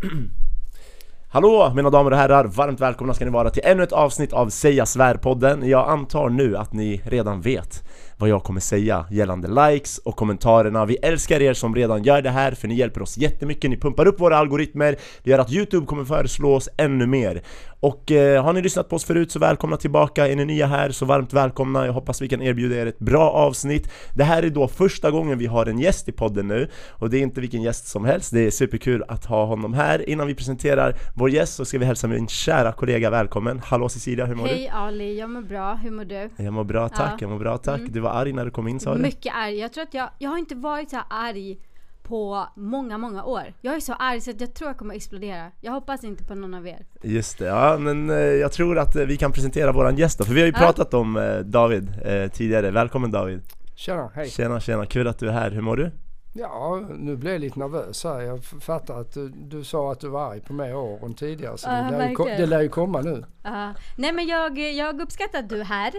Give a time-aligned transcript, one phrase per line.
[1.28, 4.48] Hallå mina damer och herrar, varmt välkomna ska ni vara till ännu ett avsnitt av
[4.48, 5.68] Säga Svär-podden.
[5.68, 7.84] Jag antar nu att ni redan vet
[8.20, 10.84] vad jag kommer säga gällande likes och kommentarerna.
[10.86, 14.06] Vi älskar er som redan gör det här för ni hjälper oss jättemycket, ni pumpar
[14.06, 14.96] upp våra algoritmer.
[15.22, 17.42] Det gör att Youtube kommer föreslå oss ännu mer.
[17.80, 20.90] Och eh, har ni lyssnat på oss förut så välkomna tillbaka, är ni nya här
[20.90, 21.86] så varmt välkomna.
[21.86, 23.90] Jag hoppas vi kan erbjuda er ett bra avsnitt.
[24.16, 26.68] Det här är då första gången vi har en gäst i podden nu.
[26.90, 30.08] Och det är inte vilken gäst som helst, det är superkul att ha honom här.
[30.10, 33.60] Innan vi presenterar vår gäst så ska vi hälsa min kära kollega välkommen.
[33.64, 34.78] Hallå Cecilia, hur mår Hej du?
[34.78, 35.74] Ali, jag mår bra.
[35.74, 36.30] Hur mår du?
[36.36, 37.16] Jag mår bra tack, Ja.
[37.20, 37.78] jag mår bra tack.
[37.80, 37.92] Mm.
[37.92, 39.02] Du var arg när du kom in sa du?
[39.02, 39.58] Mycket arg.
[39.58, 41.58] Jag tror att jag, jag har inte varit så här arg
[42.02, 43.42] på många, många år.
[43.60, 45.50] Jag är så arg så att jag tror jag kommer explodera.
[45.60, 46.86] Jag hoppas inte på någon av er.
[47.02, 50.24] Just det, ja men eh, jag tror att eh, vi kan presentera våran gäst då,
[50.24, 50.58] för vi har ju Ja.
[50.58, 51.92] pratat om eh, David
[52.32, 53.40] tidigare, välkommen David!
[53.74, 54.30] Tjena, hej.
[54.30, 55.90] Tjena tjena, kul att du är här, hur mår du?
[56.32, 58.20] Ja, nu blev jag lite nervös här.
[58.20, 61.58] Jag fattar att du, du sa att du var arg på mer år än tidigare.
[61.58, 63.24] Så Ja, det, lär ju, det lär ju komma nu.
[63.42, 63.74] Ja.
[63.98, 65.92] nej men jag, jag uppskattar att du är här.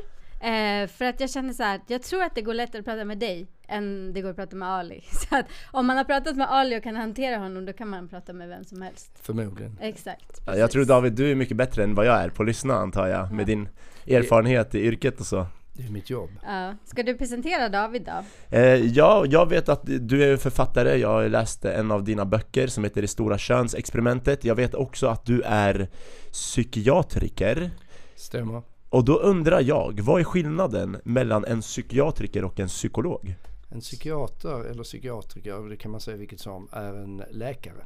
[0.44, 2.86] Eh, för att jag känner så här, att jag tror att det går lättare att
[2.86, 5.02] prata med dig än det går att prata med Ali.
[5.12, 8.08] Så att om man har pratat med Ali och kan hantera honom då kan man
[8.08, 9.12] prata med vem som helst.
[9.22, 9.78] Förmodligen.
[9.82, 10.42] Exakt.
[10.46, 12.74] Ja, Jag tror David, du är mycket bättre än vad jag är på att lyssna
[12.74, 13.70] antar jag, med din
[14.08, 16.30] erfarenhet i yrket och så Det är mitt jobb.
[16.46, 16.76] Ja.
[16.86, 18.24] Ska du presentera David då?
[18.58, 22.84] eh, Ja, jag vet att du är författare, jag läste en av dina böcker som
[22.84, 25.90] heter Det stora könsexperimentet Jag vet också att du är
[26.32, 27.70] psykiatriker
[28.16, 28.62] Stämmer.
[28.92, 33.36] Och då undrar jag, vad är skillnaden mellan en psykiatriker och en psykolog?
[33.70, 37.86] En psykiater eller psykiatriker, det kan man säga vilket som, är en läkare.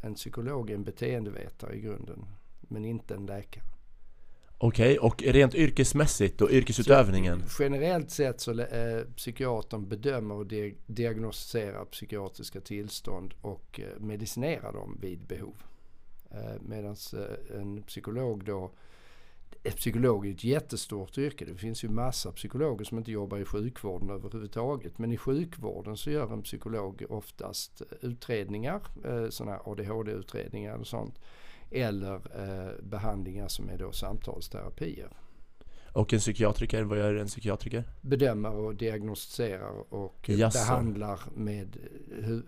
[0.00, 2.24] En psykolog är en beteendevetare i grunden.
[2.60, 3.64] Men inte en läkare.
[4.58, 7.42] Okej, och rent yrkesmässigt och yrkesutövningen?
[7.58, 14.98] Generellt sett så eh, psykiatern bedömer och di- diagnostiserar psykiatriska tillstånd och eh, medicinerar dem
[15.00, 15.54] vid behov.
[16.30, 16.96] Eh, Medan
[17.58, 18.70] en psykolog då
[19.76, 21.44] psykolog är ett jättestort yrke.
[21.44, 24.98] Det finns ju massa psykologer som inte jobbar i sjukvården överhuvudtaget.
[24.98, 31.18] Men i sjukvården så gör en psykolog oftast eh, utredningar, eh, sådana ADHD-utredningar och sånt.
[31.70, 35.12] Eller eh, behandlingar som är då samtalsterapier.
[35.96, 37.84] Och en psykiatriker, vad gör en psykiatriker?
[38.00, 40.58] bedömer och diagnostiserar och Jaså.
[40.58, 41.76] behandlar med
[42.22, 42.42] hu-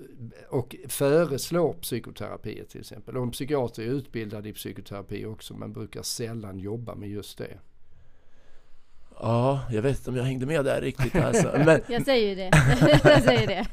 [0.50, 3.16] och föreslår psykoterapier till exempel.
[3.16, 7.58] Och en psykiater är utbildad i psykoterapi också men brukar sällan jobba med just det.
[9.20, 11.52] Ja, jag vet inte om jag hängde med där riktigt alltså.
[11.64, 12.50] Men Jag säger ju det.
[13.04, 13.66] jag säger det.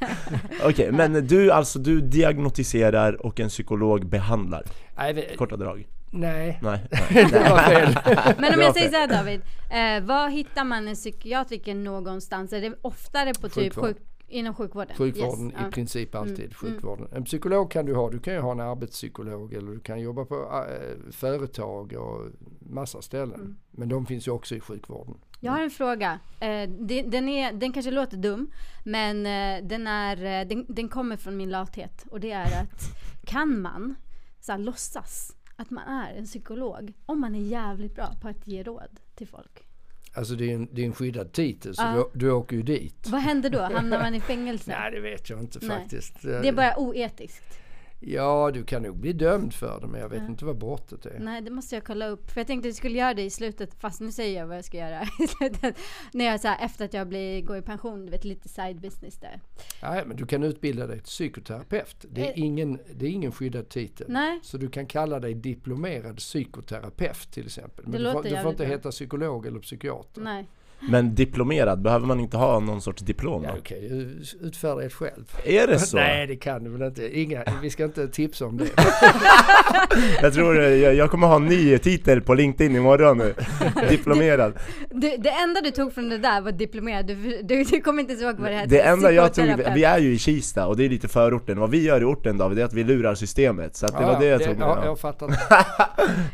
[0.64, 4.64] okej, men du alltså, du diagnostiserar och en psykolog behandlar?
[4.96, 5.86] Nej, vi- Korta drag?
[6.16, 6.58] Nej.
[6.62, 7.98] Nej, det var fel.
[8.38, 9.40] Men om jag säger så här David,
[9.70, 12.52] eh, var hittar man en psykiatriker någonstans?
[12.52, 13.84] Är det oftare på typ Sjukvård.
[13.84, 13.96] sjuk,
[14.28, 14.96] inom sjukvården?
[14.96, 15.68] Sjukvården Yes, ja.
[15.68, 16.38] i princip alltid.
[16.40, 17.08] Mm, Sjukvården.
[17.12, 18.10] En psykolog kan du ha.
[18.10, 23.02] Du kan ju ha en arbetspsykolog eller du kan jobba på äh, företag och massa
[23.02, 23.40] ställen.
[23.40, 23.56] Mm.
[23.70, 25.14] Men de finns ju också i sjukvården.
[25.40, 26.18] Jag har en fråga.
[26.40, 28.50] Eh, det- den, är, den kanske låter dum,
[28.84, 32.04] men eh, den, är, den, den kommer från min lathet.
[32.10, 32.82] Och det är att
[33.26, 33.94] kan man
[34.40, 38.46] så här, låtsas att man är en psykolog om man är jävligt bra på att
[38.46, 39.62] ge råd till folk?
[40.14, 42.08] Alltså det är en, det är en skyddad titel så Ja.
[42.12, 43.08] du, du åker ju dit.
[43.08, 43.60] Vad händer då?
[43.74, 44.70] Hamnar man i fängelse?
[44.80, 45.68] Nej det vet jag inte Nej.
[45.78, 46.22] faktiskt.
[46.22, 47.58] Det är bara oetiskt.
[48.00, 50.28] Ja du kan nog bli dömd för det men jag vet Ja.
[50.28, 51.18] inte vad brottet är.
[51.18, 52.30] Nej, det måste jag kolla upp.
[52.30, 54.56] För jag tänkte att jag skulle göra det i slutet, fast nu säger jag vad
[54.56, 55.76] jag ska göra i slutet.
[56.12, 58.80] När jag så här, efter att jag blir, går i pension, du vet lite side
[58.80, 59.40] business där.
[59.82, 61.96] Nej men du kan utbilda dig till psykoterapeut.
[62.10, 62.38] Det är Eh.
[62.44, 64.06] ingen, det är ingen skyddad titel.
[64.08, 67.84] Nej, Så du kan kalla dig diplomerad psykoterapeut till exempel.
[67.84, 68.66] Men Det du får, du får inte bra.
[68.72, 70.20] heta psykolog eller psykiater.
[70.22, 70.46] nej.
[70.80, 74.92] Men diplomerad, behöver man inte ha någon sorts diplom Ja, du kan ju utfärda ett
[74.92, 75.24] själv.
[75.44, 75.96] Är det så?
[75.96, 77.20] Nej det kan du väl inte.
[77.20, 78.66] Inga, vi ska inte tipsa om det.
[80.22, 83.34] Jag tror eh, jag, jag kommer ha en ny titel på LinkedIn imorgon nu
[83.88, 84.52] Diplomerad
[84.90, 88.12] Du, det enda du tog från det där var diplomerad, du, du, du kommer inte
[88.12, 88.68] ihåg vad det hette?
[88.68, 91.70] Det enda jag tog, vi är ju i Kista och det är lite förorten Vad
[91.70, 94.20] vi gör i orten David, det är att vi lurar systemet Så att det var
[94.20, 95.28] det jag tog med Ja, ja, jag fattar.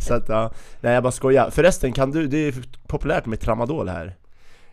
[0.01, 2.55] Så att ja, nej jag bara skojar Förresten kan du, det är
[2.87, 4.17] populärt med tramadol här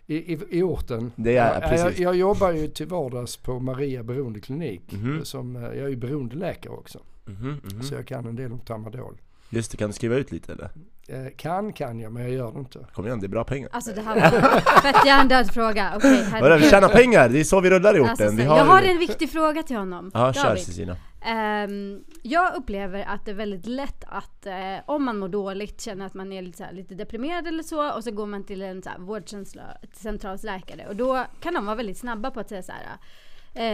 [0.09, 1.11] I, i, I orten.
[1.15, 1.99] Det är- precis.
[1.99, 4.81] Jag, jag jobbar ju till vardags på Maria beroendeklinik.
[4.93, 5.25] Mhm.
[5.25, 6.99] Som, eh, jag är ju beroendeläkare också.
[7.25, 7.83] Mhm, mhm.
[7.83, 9.17] Så jag kan en del om tramadol.
[9.49, 10.69] Just det, kan du skriva ut lite eller?
[11.07, 12.85] Eh, kan kan jag men jag gör det inte.
[12.93, 16.57] Kom igen, det är bra pengar Alltså det här var fett hjärndöd fråga, okej Vadå,
[16.57, 18.97] vi tjänar pengar, det är så vi rullar i orten Alltså, vi Jag har en
[18.97, 20.11] viktig fråga till honom.
[20.13, 20.55] Ja, kör.
[20.55, 24.53] Cecilia Ehm, jag upplever att det är väldigt lätt att eh,
[24.85, 27.93] om man mår dåligt, känner att man är lite, så här, lite deprimerad eller så
[27.95, 32.39] och så går man till en vårdcentralsläkare och då kan de vara väldigt snabba på
[32.39, 32.97] att säga så här,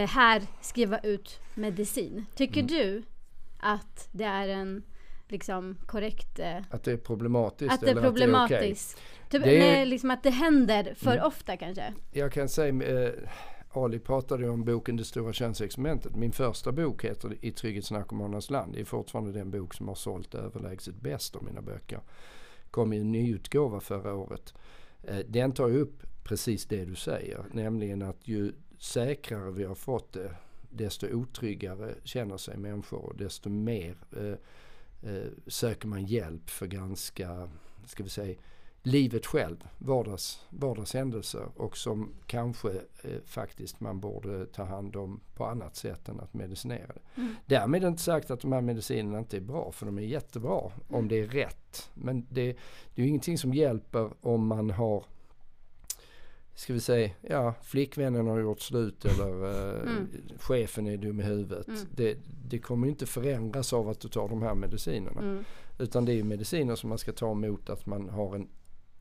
[0.02, 2.26] eh, här skriva ut medicin.
[2.34, 2.66] Tycker Mm.
[2.66, 3.02] du
[3.60, 4.82] att det är en
[5.28, 8.96] liksom korrekt eh, Att det är problematiskt att det är eller att det är problematiskt.
[9.30, 11.26] Typ, Det är- nej, liksom att det händer för Mm.
[11.26, 11.94] ofta kanske.
[12.12, 13.12] Jag kan säga, eh,
[13.70, 16.16] Ali pratade om boken Det stora könsexperimentet.
[16.16, 18.72] Min första bok heter I trygghetsnarkomanernas land.
[18.74, 22.00] Det är fortfarande den bok som har sålt överlägset bäst av mina böcker.
[22.70, 24.54] Kom i en nyutgåva förra året.
[25.02, 30.12] Eh, den tar upp precis det du säger, nämligen att ju säkrare vi har fått
[30.12, 30.30] det,
[30.70, 34.34] desto otryggare känner sig människor och desto mer eh,
[35.46, 37.48] söker man hjälp för ganska,
[37.86, 38.36] ska vi säga,
[38.86, 42.70] livet själv, vardags, vardagshändelser och som kanske
[43.02, 47.20] eh, faktiskt man borde ta hand om på annat sätt än att medicinera det.
[47.20, 47.34] Mm.
[47.46, 50.02] Därmed är det inte sagt att de här medicinerna inte är bra, för de är
[50.02, 51.90] jättebra om det är rätt.
[51.94, 52.56] Men det,
[52.94, 55.04] det är ju ingenting som hjälper om man har
[56.58, 60.08] Ska vi säga, ja flickvännen har gjort slut eller eh, Mm.
[60.38, 61.68] chefen är dum i huvudet.
[61.68, 61.80] Mm.
[61.96, 62.18] Det,
[62.48, 65.20] det kommer inte förändras av att du tar de här medicinerna.
[65.20, 65.44] Mm.
[65.78, 68.48] Utan det är mediciner som man ska ta emot att man har en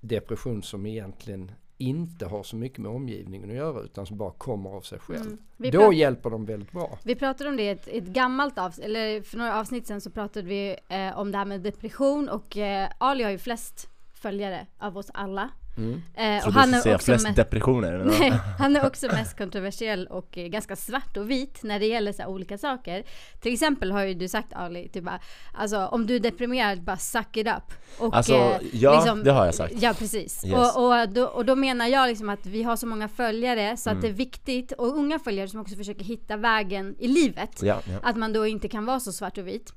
[0.02, 4.70] depression som egentligen inte har så mycket med omgivningen att göra utan som bara kommer
[4.70, 5.38] av sig själv.
[5.60, 5.72] Mm.
[5.72, 7.00] Då hjälper de väldigt bra.
[7.04, 10.10] vi pratade om det i ett, ett gammalt avsnitt, eller för några avsnitt sedan så
[10.12, 14.68] pratade vi eh, om det här med depression och eh, Ali har ju flest följare
[14.78, 15.50] av oss alla.
[15.78, 16.02] Mm.
[16.14, 18.04] Eh, och han är säga också flest mest- depressioner?
[18.20, 22.12] Nej, han är också mest kontroversiell och eh, ganska svart och vit när det gäller
[22.12, 23.04] så olika saker.
[23.42, 25.20] Till exempel har ju du sagt Ali, typ bara,
[25.54, 27.74] alltså om du är deprimerad, bara suck it up.
[28.00, 29.74] Och, Alltså, eh, ja, det har jag sagt.
[29.82, 30.46] Ja, precis.
[30.46, 30.76] Yes.
[30.76, 33.90] Och, och, då, och då menar jag liksom att vi har så många följare så
[33.90, 34.02] att Mm.
[34.02, 38.00] det är viktigt, och unga följare som också försöker hitta vägen i livet, Ja, ja.
[38.04, 39.74] att man då inte kan vara så svart och vit.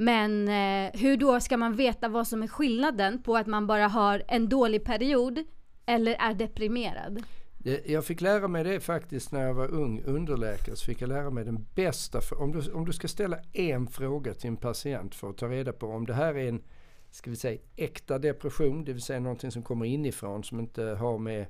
[0.00, 3.88] Men eh, hur då ska man veta vad som är skillnaden på att man bara
[3.88, 5.44] har en dålig period
[5.86, 7.22] eller är deprimerad?
[7.84, 10.76] Jag fick lära mig det faktiskt när jag var ung underläkare.
[10.76, 12.20] Så fick jag lära mig den bästa.
[12.38, 15.72] Om du, om du ska ställa en fråga till en patient för att ta reda
[15.72, 16.62] på om det här är en,
[17.10, 18.84] ska vi säga, äkta depression.
[18.84, 21.46] Det vill säga någonting som kommer inifrån som inte har med eh,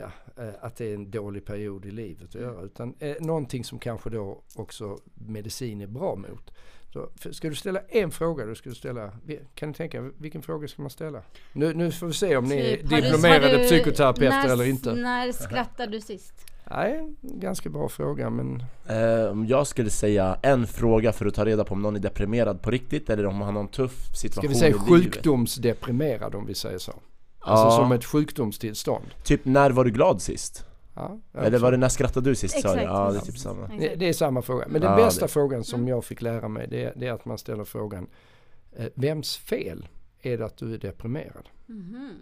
[0.00, 0.10] ja,
[0.44, 2.62] eh, att det är en dålig period i livet att göra.
[2.62, 6.50] Utan eh, någonting som kanske då också medicin är bra mot.
[6.92, 10.10] Så, för, ska du ställa en fråga, då ska du ställa, vi- kan ni tänka
[10.18, 11.22] vilken fråga ska man ställa?
[11.52, 14.94] Nu, nu får vi se om ni är Typ, du- diplomerade psykoterapeuter när, eller inte.
[14.94, 16.32] När skrattade du sist?
[16.70, 21.44] Nej, ganska bra fråga men Eh, Om jag skulle säga en fråga för att ta
[21.44, 24.14] reda på om någon är deprimerad på riktigt eller om han har en tuff ska
[24.14, 24.88] situation vi säga i livet.
[25.04, 26.92] sjukdomsdeprimerad om vi säger så.
[27.40, 29.04] Alltså Ja, som ett sjukdomstillstånd.
[29.24, 30.64] Typ när var du glad sist?
[30.94, 32.82] Ja, Eller var det när skrattade du sist Exakt?
[32.82, 34.66] Ja, det är typ samma det, det är samma fråga.
[34.68, 35.88] Men den Ja, bästa det- frågan som Mm.
[35.88, 38.06] jag fick lära mig det, är- det är att man ställer frågan
[38.76, 39.88] eh, Vems fel
[40.22, 41.48] är det att du är deprimerad?
[41.66, 42.12] Mhm.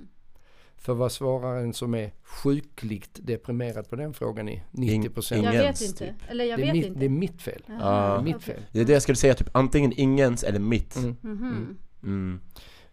[0.78, 5.44] För vad svarar en som är sjukligt deprimerad på den frågan i 90 procent?
[5.44, 5.98] Jag vet inte.
[6.06, 6.14] typ.
[6.28, 7.00] Eller jag Det, är vet mitt- inte.
[7.00, 7.62] det är mitt fel.
[7.66, 7.74] Ja.
[7.82, 8.54] Aha, Mitt okej.
[8.54, 8.62] fel.
[8.72, 11.16] Det är det jag skulle säga, typ antingen ingens eller mitt Mm.
[11.20, 11.76] Mhm.
[12.02, 12.40] mm.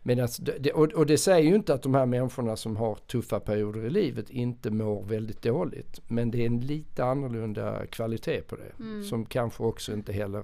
[0.03, 2.95] Men alltså, det, och, och det säger ju inte att de här människorna som har
[2.95, 6.01] tuffa perioder i livet inte mår väldigt dåligt.
[6.07, 8.83] Men det är en lite annorlunda kvalitet på det.
[8.83, 9.03] Mm.
[9.03, 10.43] Som kanske också inte heller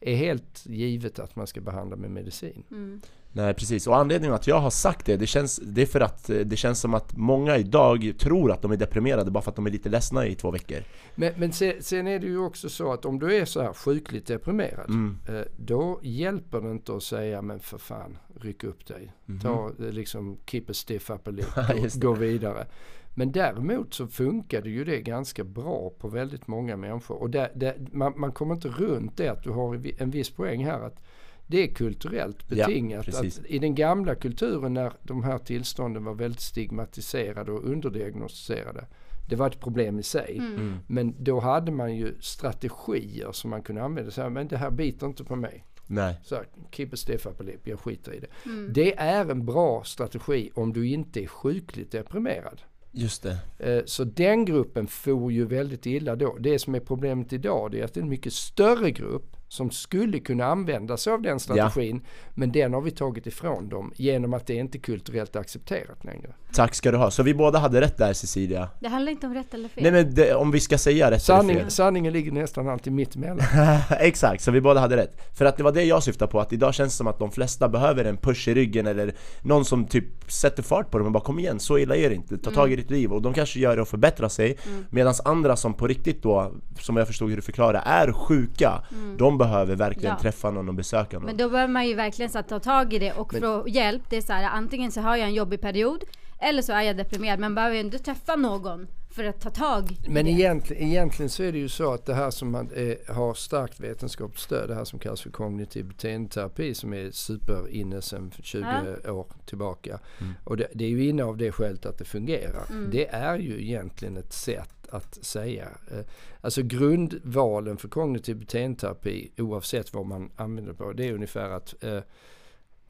[0.00, 2.62] är helt givet att man ska behandla med medicin.
[2.70, 3.00] Mm.
[3.32, 6.30] Nej precis, och anledningen att jag har sagt det, det, känns, det är för att
[6.30, 9.56] eh, det känns som att många idag tror att de är deprimerade bara för att
[9.56, 10.78] de är lite ledsna i två veckor
[11.14, 13.72] Men, men sen, sen är det ju också så att om du är så här
[13.72, 14.88] sjukligt deprimerad.
[14.88, 15.18] mm.
[15.28, 19.12] eh, Då hjälper det inte att säga men för fan, ryck upp dig.
[19.26, 19.40] Mhm.
[19.40, 22.00] Ta eh, liksom keep a stiff upper lip och det.
[22.00, 22.66] gå vidare.
[23.14, 27.16] Men däremot så funkar det ju det ganska bra på väldigt många människor.
[27.16, 30.64] Och där, där, man, man kommer inte runt det att du har en viss poäng
[30.64, 31.02] här att
[31.50, 33.08] det är kulturellt Ja, betingat.
[33.08, 38.86] att I den gamla kulturen när de här tillstånden var väldigt stigmatiserade och underdiagnostiserade.
[39.28, 40.36] Det var ett problem i sig.
[40.38, 40.54] Mm.
[40.54, 40.76] Mm.
[40.86, 44.10] Men då hade man ju strategier som man kunde använda.
[44.10, 45.64] Så här, men det här biter inte på mig.
[45.86, 48.26] Nej, Så här, keep a stiff upper lip, jag skiter i det.
[48.50, 48.72] Mm.
[48.72, 52.62] Det är en bra strategi om du inte är sjukligt deprimerad.
[52.92, 56.36] just det Eh, Så den gruppen får ju väldigt illa då.
[56.40, 59.70] Det som är problemet idag det är att det är en mycket större grupp som
[59.70, 62.00] skulle kunna använda sig av den strategin.
[62.34, 66.34] Men den har vi tagit ifrån dem genom att det inte är kulturellt accepterat längre.
[66.52, 69.34] Tack ska du ha, så vi båda hade rätt där Cecilia Det handlar inte om
[69.34, 69.82] rätt eller fel.
[69.82, 72.92] Nej men det, om vi ska säga rätt Sanning, eller fel sanningen ligger nästan alltid
[72.92, 73.46] mitt emellan.
[73.90, 75.36] Exakt, så vi båda hade rätt.
[75.38, 77.30] För att det var det jag syftade på, att idag känns det som att de
[77.30, 81.12] flesta behöver en push i ryggen eller någon som typ sätter fart på dem och
[81.12, 83.34] bara kom igen, så illa är det inte, ta tag i ditt liv och de
[83.34, 84.84] kanske gör det och förbättrar sig Mm.
[84.90, 88.82] Medan andra som på riktigt då, som jag förstod hur du förklarade, är sjuka
[89.18, 90.16] De behöver verkligen Mm.
[90.18, 90.22] Ja.
[90.22, 92.92] träffa någon och besöka någon Men då behöver man ju verkligen så att ta tag
[92.94, 94.02] i det och Men- få hjälp.
[94.10, 96.04] Det är så här, antingen så har jag en jobbig period
[96.42, 97.38] eller så är jag deprimerad.
[97.40, 100.30] Men behöver ju inte träffa någon för att ta tag i Men det.
[100.30, 103.80] egentligen, egentligen så är det ju så att det här som man eh, har starkt
[103.80, 108.64] vetenskapligt stöd, det här som kallas för kognitiv beteendeterapi som är superinne sedan 20
[109.10, 109.98] år tillbaka.
[110.44, 112.62] Och det, det är ju inne av det skälet att det fungerar.
[112.92, 115.68] Det är ju egentligen ett sätt att säga.
[115.90, 116.04] Eh,
[116.40, 122.00] alltså grundvalen för kognitiv beteendeterapi oavsett vad man använder på det är ungefär att eh,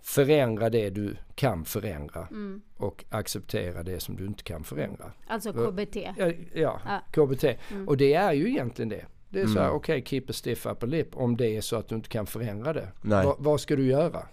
[0.02, 2.60] förändra det du kan förändra Mm.
[2.76, 5.12] och acceptera det som du inte kan förändra.
[5.26, 5.96] Alltså KBT.
[5.96, 7.00] Ja, ja Ja.
[7.12, 7.44] KBT.
[7.70, 7.88] Mm.
[7.88, 9.04] Och det är ju egentligen det.
[9.28, 9.76] Det är så här, Mm.
[9.76, 12.72] okej, keep a stiff upper lip om det är så att du inte kan förändra
[12.72, 12.88] det.
[13.02, 13.26] Nej.
[13.26, 14.26] Va, vad ska du göra?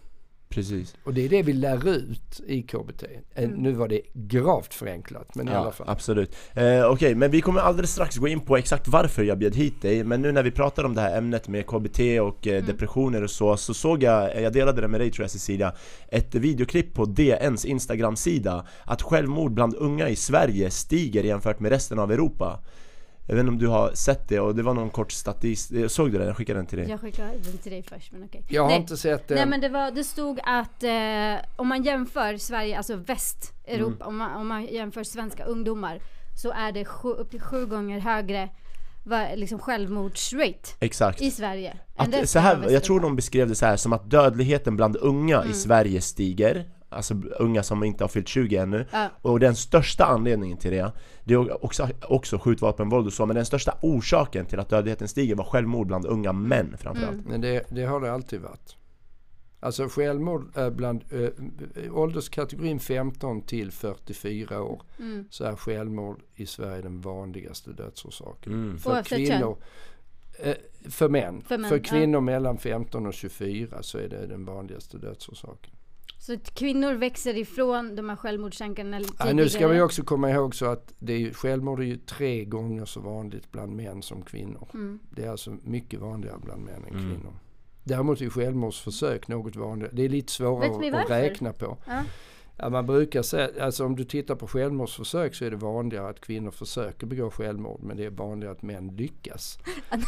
[0.50, 0.96] Precis.
[1.04, 3.04] Och det är det vi lär ut i KBT.
[3.36, 3.56] Eh, Mm.
[3.60, 5.90] Nu var det gravt förenklat, men i alla Ja, fall.
[5.90, 6.36] absolut.
[6.54, 9.82] Eh, Okej, men vi kommer alldeles strax gå in på exakt varför jag bjöd hit
[9.82, 13.24] dig Men nu när vi pratar om det här ämnet med KBT och eh, depressioner
[13.24, 15.74] och så Så såg jag, eh, jag delade det med dig tror jag Cecilia
[16.10, 22.00] Ett videoklipp på DNs Instagram-sida Att självmord bland unga i Sverige stiger jämfört med resten
[22.00, 22.60] av Europa
[23.28, 26.12] Jag vet inte om du har sett det och det var någon kort statistik, såg
[26.12, 26.28] du den?
[26.28, 28.44] Jag skickade den till dig Jag skickar den till dig först men okej.
[28.50, 28.78] Jag har Nej.
[28.80, 29.50] inte sett Nej den.
[29.50, 34.08] men det, var, det stod att eh, om man jämför Sverige, alltså Västeuropa, Mm.
[34.08, 36.00] om, man, om man jämför svenska ungdomar
[36.42, 38.50] så är det sju, upp till sju gånger högre
[39.04, 41.78] va, liksom självmordsrate Exakt i Sverige.
[41.96, 45.38] Att, så här, jag tror de beskrev det så här som att dödligheten bland unga
[45.38, 45.52] Mm.
[45.52, 49.10] i Sverige stiger Alltså unga som inte har fyllt 20 ännu Ja.
[49.22, 50.92] Och den största anledningen till det
[51.24, 55.36] Det är också, också skjutvapenvåld och så Men den största orsaken till att dödligheten stiger
[55.36, 57.26] var självmord bland unga män framförallt Mm.
[57.30, 58.76] Men det, det har det alltid varit.
[59.60, 65.28] Alltså självmord eh, bland eh, ålderskategorin 15 till 44 år Mm.
[65.30, 68.54] så är självmord i Sverige den vanligaste dödsorsaken.
[68.54, 68.78] Mm.
[68.78, 69.58] För Oavsett kvinnor,
[70.40, 70.56] eh,
[70.90, 71.42] för män.
[71.42, 71.84] För män, för ja.
[71.84, 75.74] kvinnor mellan 15 och 24 så är det den vanligaste dödsorsaken.
[76.28, 79.28] Så att kvinnor växer ifrån de här självmordstankarna tidigare.
[79.28, 81.98] Ja, nu ska vi också komma ihåg så att det är ju, självmord är ju
[81.98, 84.68] tre gånger så vanligt bland män som kvinnor.
[84.74, 85.00] Mm.
[85.10, 87.10] Det är alltså mycket vanligare bland män än Mm.
[87.16, 87.34] kvinnor.
[87.84, 89.92] Däremot är självmordsförsök något vanligare.
[89.96, 91.78] Det är lite svårare att, räkna på.
[91.88, 92.04] Ja.
[92.58, 96.22] Ja, man brukar säga, alltså om du tittar på självmordsförsök så är det vanligare att
[96.22, 99.60] kvinnor försöker begå självmord men det är vanligare att män lyckas.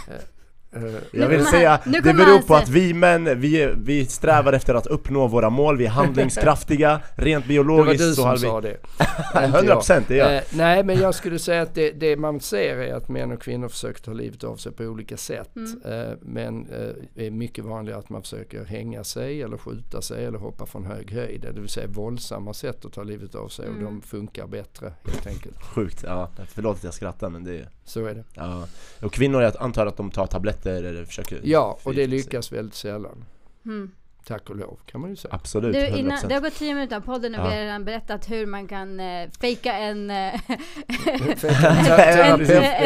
[0.76, 4.88] Eh, Jag vill säga, det beror på att vi män, vi, vi strävar efter att
[4.88, 8.42] uppnå våra mål, vi är handlingskraftiga, rent det var biologiskt du så som har vi...
[8.42, 8.78] sa det.
[9.34, 10.36] 100% det är jag.
[10.38, 13.42] Eh, nej men jag skulle säga att det, det man ser är att män och
[13.42, 15.56] kvinnor försöker ta livet av sig på olika sätt.
[15.56, 15.82] Mm.
[15.86, 16.68] Eh, men
[17.16, 20.86] det är mycket vanligare att man försöker hänga sig eller skjuta sig eller hoppa från
[20.86, 21.42] hög höjd.
[21.56, 23.84] Det vill säga våldsamma sätt att ta livet av sig och Mm.
[23.86, 25.64] de funkar bättre helt enkelt.
[25.64, 26.30] Sjukt, ja.
[26.48, 27.70] Förlåt att jag skrattar men det är...
[27.86, 28.24] Så är det.
[28.34, 28.68] Ja.
[29.02, 31.40] Och kvinnor, jag antar att de tar tabletter eller försöker...
[31.44, 32.18] Ja och det förgifta sig.
[32.18, 33.26] lyckas väldigt sällan.
[33.66, 33.92] Mm.
[34.26, 35.34] Tack och lov kan man ju säga.
[35.36, 35.98] Absolut, Du, 100%.
[35.98, 37.50] innan, det har gått 10 minuter av podden och Ja.
[37.50, 40.16] vi har redan berättat hur man kan eh, fejka en, eh,
[41.08, 41.36] en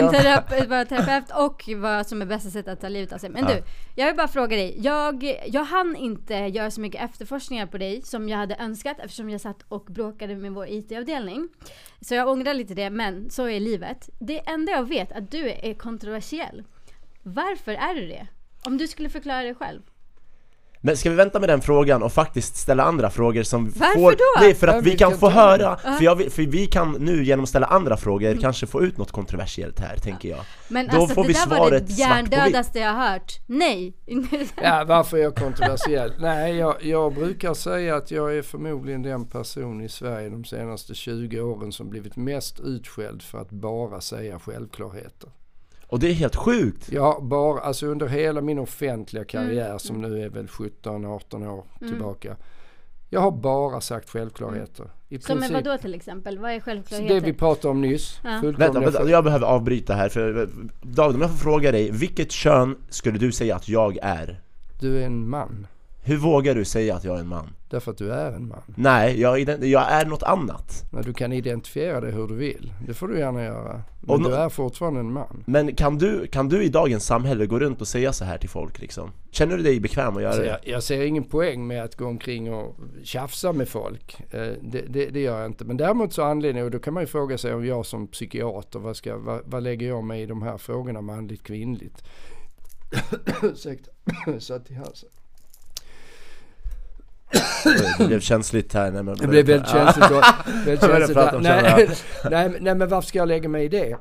[0.10, 3.30] terapeut- en vara terapeut och vad som är bästa sättet att ta livet av sig.
[3.30, 3.56] Men Ja.
[3.56, 3.62] du,
[3.96, 4.76] jag vill bara fråga dig.
[4.80, 9.30] Jag, jag hann inte göra så mycket efterforskningar på dig som jag hade önskat eftersom
[9.30, 11.50] jag satt och bråkade med vår IT-avdelning.
[12.02, 14.10] Så jag ångrar lite det, men så är livet.
[14.20, 16.64] Det enda jag vet är att du är kontroversiell.
[17.24, 18.28] Varför är du det?
[18.66, 19.82] Om du skulle förklara dig själv.
[20.86, 24.12] Men ska vi vänta med den frågan och faktiskt ställa andra frågor som Varför får...
[24.12, 24.42] då?
[24.42, 27.44] Nej, för att vi vi kan få höra, för, jag, för vi kan nu genom
[27.44, 31.16] att ställa andra frågor kanske få ut något kontroversiellt här, tänker jag Men Då alltså
[31.16, 33.40] får det vi där var det hjärndödaste jag har hört.
[33.48, 33.94] Nej!
[34.62, 36.14] Ja, varför är jag kontroversiell?
[36.20, 40.96] Nej, jag, jag brukar säga att jag är förmodligen den person i Sverige de senaste
[40.96, 45.30] 20 åren som blivit mest utskälld för att bara säga självklarheter.
[45.88, 46.98] Och det är helt sjukt!
[46.98, 51.64] Har bara, alltså under hela min offentliga karriär Mm, som nu är väl 17-18 år
[51.80, 52.36] tillbaka.
[53.10, 54.86] Jag har bara sagt självklarheter.
[55.10, 55.66] I Som med princip.
[55.66, 56.40] vad då till exempel?
[56.40, 57.16] Vad är Så självklaraheter?
[57.16, 58.20] det vi pratade om nyss.
[58.24, 58.42] Ja.
[58.58, 60.50] Vänta, vänta, jag behöver avbryta här för
[60.82, 64.42] David, om jag får fråga dig, vilket kön skulle du säga att jag är?
[64.80, 65.68] Du är en man.
[66.06, 67.50] Hur vågar du säga att jag är en man?
[67.70, 68.62] Därför att du är en man.
[68.76, 72.74] Nej, jag, jag är något annat Men du kan identifiera dig hur du vill.
[72.88, 73.82] Det får du gärna göra.
[74.02, 75.44] Men nå- du är fortfarande en man.
[75.46, 78.50] Men kan du, kan du i dagens samhälle gå runt och säga så här till
[78.50, 79.12] folk liksom?
[79.32, 80.46] Känner du dig bekväm att göra Så det?
[80.48, 84.22] jag, jag ser ingen poäng med att gå omkring och tjafsa med folk.
[84.34, 85.66] Eh, det, det, det gör jag inte.
[85.66, 88.80] Men däremot så anledning, och då kan man ju fråga sig om jag som psykiater,
[88.80, 92.04] vad, ska, vad, vad lägger jag mig i de här frågorna manligt kvinnligt?
[93.42, 93.92] Ursäkta,
[94.40, 95.10] satt i halsen.
[97.98, 100.10] Det blev känsligt här när man Det blev väldigt känsligt.
[100.10, 100.22] då.
[100.66, 101.40] väldigt Jag känsligt där.
[101.42, 101.90] nej,
[102.32, 103.96] nej, men- nej men varför ska jag lägga mig i det?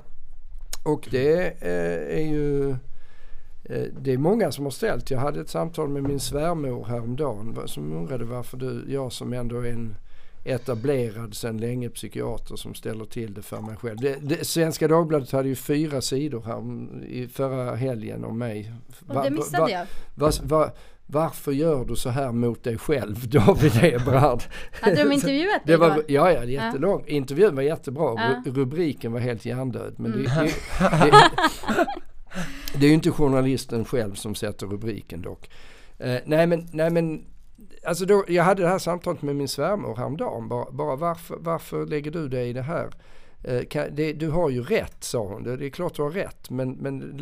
[0.85, 2.71] Och det eh, är ju
[3.65, 5.11] eh, det är många som har ställt.
[5.11, 9.33] Jag hade ett samtal med min svärmor häromdagen va- som undrade varför du, jag som
[9.33, 9.97] ändå är en
[10.45, 13.97] etablerad sedan länge psykiater som ställer till det för mig själv.
[14.01, 16.62] Det, det, Svenska Dagbladet hade ju fyra sidor här
[17.07, 18.73] i förra helgen om mig.
[19.09, 19.87] Och det missade jag.
[20.15, 20.71] Va, va,
[21.07, 24.43] varför gör du så här mot dig själv David Ebrard?
[24.73, 26.03] Hade de intervjuat dig då?
[26.09, 27.05] Ja, ja, jättelång.
[27.07, 27.15] Ja.
[27.15, 28.15] Intervjun var jättebra.
[28.17, 28.53] Ja.
[28.53, 29.95] Rubriken var helt hjärndöd.
[29.99, 30.25] Men mm.
[30.25, 31.31] det, det, det,
[32.79, 35.51] det är ju inte journalisten själv som sätter rubriken dock.
[35.99, 37.25] Eh, nej men, nej men
[37.87, 40.49] alltså då, jag hade det här samtalet med min svärmor häromdagen.
[40.49, 42.91] Bara, bara varför, varför lägger du dig i det här?
[43.45, 45.43] Eh, kan, det, du har ju rätt sa hon.
[45.43, 47.21] Det, det är klart du har rätt men, men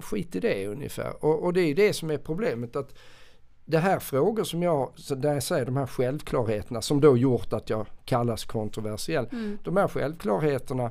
[0.00, 1.24] skit i det ungefär.
[1.24, 2.76] Och, och det är det som är problemet.
[2.76, 2.94] att
[3.64, 7.70] det här frågor som jag, där jag säger de här självklarheterna som då gjort att
[7.70, 9.28] jag kallas kontroversiell.
[9.32, 9.58] Mm.
[9.64, 10.90] De här självklarheterna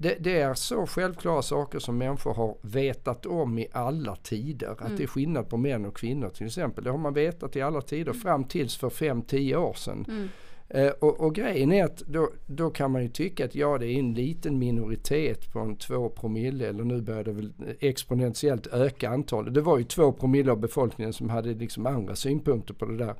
[0.00, 4.68] det, det, är så självklara saker som människor har vetat om i alla tider.
[4.68, 4.96] Att mm.
[4.96, 6.84] det är skillnad på män och kvinnor till exempel.
[6.84, 8.22] Det har man vetat i alla tider mm.
[8.22, 10.30] fram tills för 5-10 år sedan.
[10.70, 13.86] Eh, och, och, grejen är att då, då kan man ju tycka att ja det
[13.86, 19.10] är en liten minoritet på en 2 promille eller nu börjar det väl exponentiellt öka
[19.10, 19.54] antalet.
[19.54, 23.14] Det var ju 2 promille av befolkningen som hade liksom andra synpunkter på det där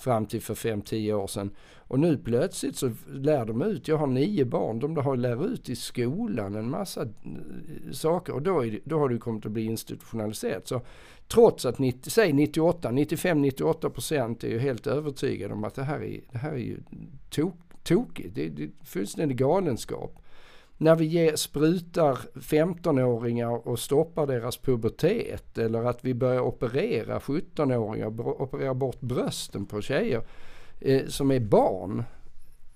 [0.00, 1.50] fram till för 5-10 år sedan.
[1.78, 5.68] Och nu plötsligt så lär de ut, jag har nio barn, de har lär ut
[5.68, 9.64] i skolan en massa eh, saker och då, är, då har det kommit att bli
[9.64, 10.68] institutionaliserat.
[10.68, 10.80] Så
[11.28, 16.02] trots att 90, säg 98, 95-98 procent är ju helt övertygade om att det här
[16.02, 16.78] är, det här är ju
[17.30, 20.20] tok, tokigt, det, det är fullständig galenskap
[20.80, 28.20] när vi ger, sprutar 15-åringar och stoppar deras pubertet eller att vi börjar operera 17-åringar,
[28.42, 30.22] operera bort brösten på tjejer
[30.80, 32.04] eh, som är barn.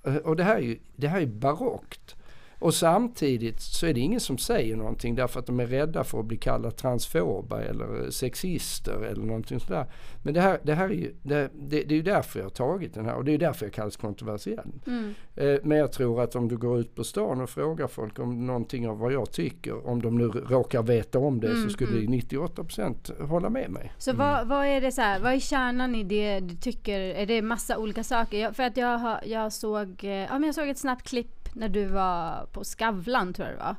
[0.03, 2.17] Eh, och det här är ju det här är barockt.
[2.65, 6.21] Och samtidigt så är det ingen som säger någonting därför att de är rädda för
[6.21, 9.87] att bli kallade transfoba eller sexister eller någonting sådär.
[10.23, 12.51] Men det här, det här är ju, det, det, det är ju därför jag har
[12.51, 14.73] tagit den här och det är därför jag kallas kontroversiell.
[14.87, 15.15] Mm.
[15.35, 18.47] Eh, men jag tror att om du går ut på stan och frågar folk om
[18.47, 21.99] någonting av vad jag tycker, om de nu råkar veta om det mm, så skulle
[21.99, 22.21] mm.
[22.21, 23.93] 98% hålla med mig.
[23.99, 24.19] Så mm.
[24.19, 27.01] vad, vad, är det så här, vad är kärnan i det du tycker?
[27.01, 28.39] Är det massa olika saker?
[28.39, 31.85] Jag, för att jag, jag, såg, ja, men jag såg ett snabbt klipp när du
[31.85, 33.77] var på Skavlan tror jag det var.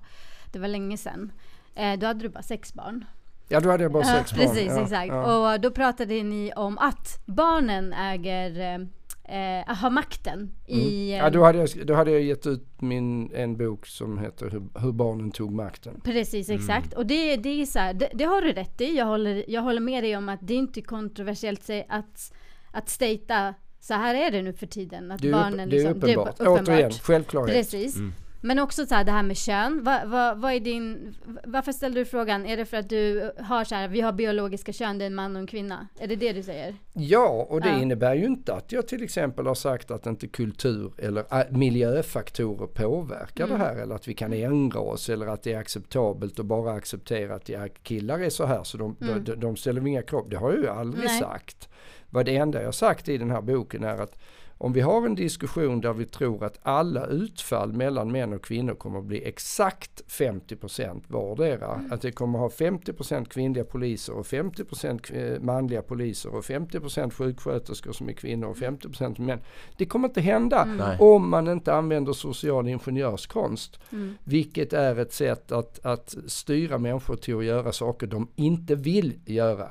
[0.51, 1.31] Det var länge sedan.
[1.75, 3.05] Eh, då hade du bara sex barn.
[3.47, 4.41] Ja, då hade jag bara sex barn.
[4.41, 5.07] Precis, ja, exakt.
[5.07, 5.53] Ja.
[5.53, 8.79] Och då pratade ni om att barnen äger
[9.23, 11.13] eh, har makten i...
[11.13, 11.25] Mm.
[11.25, 14.63] Ja, då hade, jag, då hade jag gett ut min, en bok som heter Hur,
[14.79, 16.01] hur barnen tog makten.
[16.03, 16.61] Precis, mm.
[16.61, 16.85] exakt.
[16.85, 16.97] Mm.
[16.97, 18.97] Och det, det är så här, det, det, har du rätt i.
[18.97, 22.33] Jag håller, jag håller med dig om att det är inte kontroversiellt att,
[22.71, 23.53] att stata
[23.87, 25.11] så här är det nu för tiden.
[25.11, 26.37] Att det är, barnen det är liksom, uppenbart.
[26.37, 26.69] Det är uppenbart.
[26.69, 27.55] Återigen, självklarhet.
[27.55, 27.95] Precis.
[27.95, 28.13] Mm.
[28.41, 29.83] Men också så här, det här med kön.
[29.83, 32.45] Va, va, vad är din, varför ställer du frågan?
[32.45, 35.15] Är det för att du har så här, vi har biologiska kön, det är en
[35.15, 35.87] man och en kvinna?
[35.99, 36.75] Är det det du säger?
[36.93, 37.81] Ja, och det ja.
[37.81, 42.67] innebär ju inte att jag till exempel har sagt att inte kultur eller äh, miljöfaktorer
[42.67, 43.59] påverkar mm.
[43.59, 43.75] det här.
[43.75, 47.49] Eller att vi kan ändra oss eller att det är acceptabelt att bara acceptera att
[47.49, 49.23] ja, killar är så här så de, mm.
[49.23, 50.29] de, de ställer inga krav.
[50.29, 51.19] Det har jag ju aldrig Nej.
[51.19, 51.69] sagt.
[52.15, 54.17] Vad det enda jag sagt i den här boken är att
[54.57, 58.73] om vi har en diskussion där vi tror att alla utfall mellan män och kvinnor
[58.73, 61.73] kommer att bli exakt 50% vardera.
[61.73, 61.91] Mm.
[61.91, 67.91] Att det kommer att ha 50% kvinnliga poliser och 50% manliga poliser och 50% sjuksköterskor
[67.91, 69.39] som är kvinnor och 50% män.
[69.77, 70.99] Det kommer inte hända mm.
[70.99, 73.79] om man inte använder social ingenjörskonst.
[73.91, 74.17] Mm.
[74.23, 79.19] Vilket är ett sätt att, att styra människor till att göra saker de inte vill
[79.25, 79.69] göra.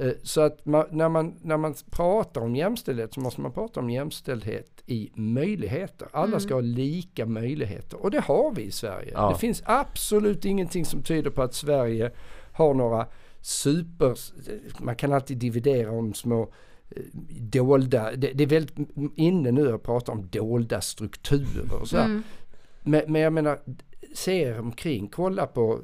[0.00, 3.80] Eh, så att man, när, man, när man pratar om jämställdhet så måste man prata
[3.80, 6.08] om jämställdhet i möjligheter.
[6.12, 6.40] Alla mm.
[6.40, 9.12] ska ha lika möjligheter och det har vi i Sverige.
[9.14, 9.30] Ja.
[9.30, 12.10] Det finns absolut ingenting som tyder på att Sverige
[12.52, 13.06] har några
[13.40, 14.18] super,
[14.78, 16.52] man kan alltid dividera om små
[16.90, 17.02] eh,
[17.40, 22.22] dolda, det, det är väldigt inne nu att prata om dolda strukturer och så mm.
[22.82, 23.58] men, men jag menar,
[24.14, 25.80] se er omkring, kolla på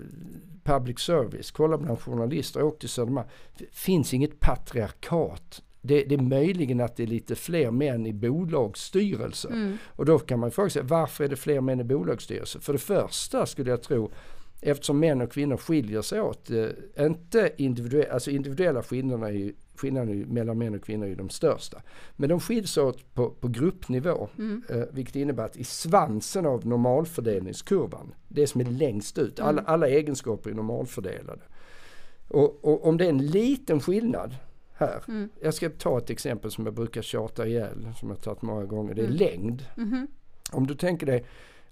[0.68, 3.28] public service, kolla bland journalister, åk till Södermalm.
[3.72, 5.62] Finns inget patriarkat.
[5.80, 9.48] Det, det, är möjligen att det är lite fler män i bolagsstyrelser.
[9.48, 9.78] Mm.
[9.86, 12.60] Och då kan man fråga sig varför är det fler män i bolagsstyrelser?
[12.60, 14.10] För det första skulle jag tro
[14.60, 16.50] eftersom män och kvinnor skiljer sig åt.
[16.50, 21.30] Eh, inte individuella, alltså individuella skillnaderna är ju skillnaden mellan män och kvinnor är de
[21.30, 21.82] största.
[22.16, 24.28] Men de skiljs åt på, på gruppnivå.
[24.38, 24.62] Mm.
[24.68, 29.64] Eh, vilket innebär att i svansen av normalfördelningskurvan, det som är längst ut, alla, mm.
[29.66, 31.42] alla egenskaper är normalfördelade.
[32.28, 34.36] Och, och, om det är en liten skillnad
[34.74, 35.02] här.
[35.08, 35.28] Mm.
[35.40, 38.94] Jag ska ta ett exempel som jag brukar tjata ihjäl, som jag tagit många gånger.
[38.94, 39.16] Det är mm.
[39.16, 39.64] längd.
[39.76, 40.06] -hmm.
[40.52, 41.24] Om du tänker dig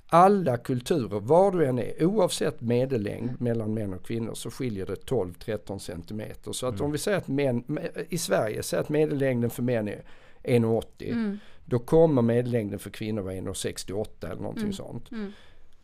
[0.09, 4.95] alla kulturer, var du än är, oavsett medellängd mellan män och kvinnor så skiljer det
[4.95, 6.53] 12-13 centimeter.
[6.53, 6.85] Så att mm.
[6.85, 10.03] om vi säger att män, i Sverige, säger att medellängden för män är
[10.43, 11.13] 1,80.
[11.13, 11.39] Mm.
[11.65, 14.73] då kommer medellängden för kvinnor vara 1,68 eller någonting Mm.
[14.73, 15.11] sånt.
[15.11, 15.33] Mm.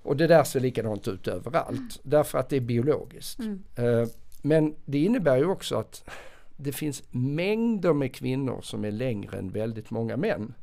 [0.03, 3.39] Och det där ser likadant ut överallt därför att det är biologiskt.
[3.39, 3.63] Mm.
[3.77, 4.09] Eh,
[4.43, 6.11] Men det innebär ju också att
[6.57, 10.55] det finns mängder med kvinnor som är längre än väldigt många män.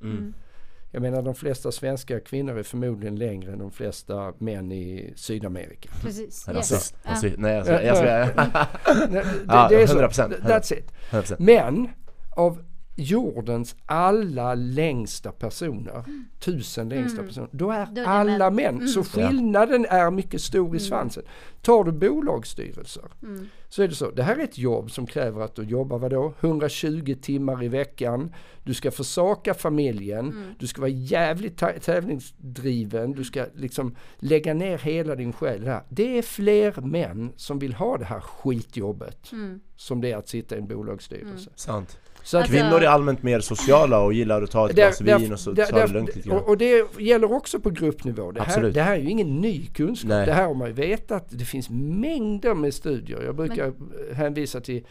[0.91, 5.89] Jag menar de flesta svenska kvinnor är förmodligen längre än de flesta män i Sydamerika.
[6.02, 6.21] Precis.
[6.25, 6.43] Yes.
[6.47, 6.54] Ja.
[6.54, 6.95] Rasist.
[7.38, 8.06] Nej jag ska, jag ska,
[9.08, 10.02] det, Ja, det är så.
[10.02, 10.91] 100%, That's it.
[11.12, 11.36] 100%.
[11.39, 11.89] Men
[12.36, 12.63] av
[12.99, 16.03] jordens alla längsta personer,
[16.39, 17.27] tusen längsta Mm.
[17.27, 18.55] personer, då är, Då är alla män.
[18.55, 18.75] män.
[18.75, 18.88] Mm.
[18.88, 20.79] Så skillnaden är mycket stor i Mm.
[20.79, 21.23] svansen.
[21.62, 23.47] Tar du bolagsstyrelser Mm.
[23.69, 24.12] så är det så.
[24.12, 26.33] Det här är ett jobb som kräver att du jobbar vadå?
[26.39, 28.33] 120 timmar i veckan.
[28.63, 30.19] Du ska försaka familjen.
[30.29, 30.53] Mm.
[30.59, 33.12] Du ska vara jävligt tävlingsdriven.
[33.12, 35.81] Du ska liksom lägga ner hela din själ här.
[35.89, 39.59] Det är fler män som vill ha det här skitjobbet Mm.
[39.75, 41.49] som det är att sitta i en bolagsstyrelse.
[41.55, 41.99] Sant.
[42.23, 44.97] Så att Alltså- Kvinnor är allmänt mer sociala och gillar att ta ett där- glas
[44.97, 46.38] där- vin och så där- tar det lugnt lite grann.
[46.39, 48.32] och, och det gäller också på gruppnivå.
[48.32, 50.10] Det här, det här är ju ingen ny kunskap.
[50.10, 50.25] Nej.
[50.25, 51.25] Det här har man ju vetat.
[51.29, 53.21] Det finns mängder med studier.
[53.21, 53.73] Jag brukar
[54.13, 54.86] hänvisa till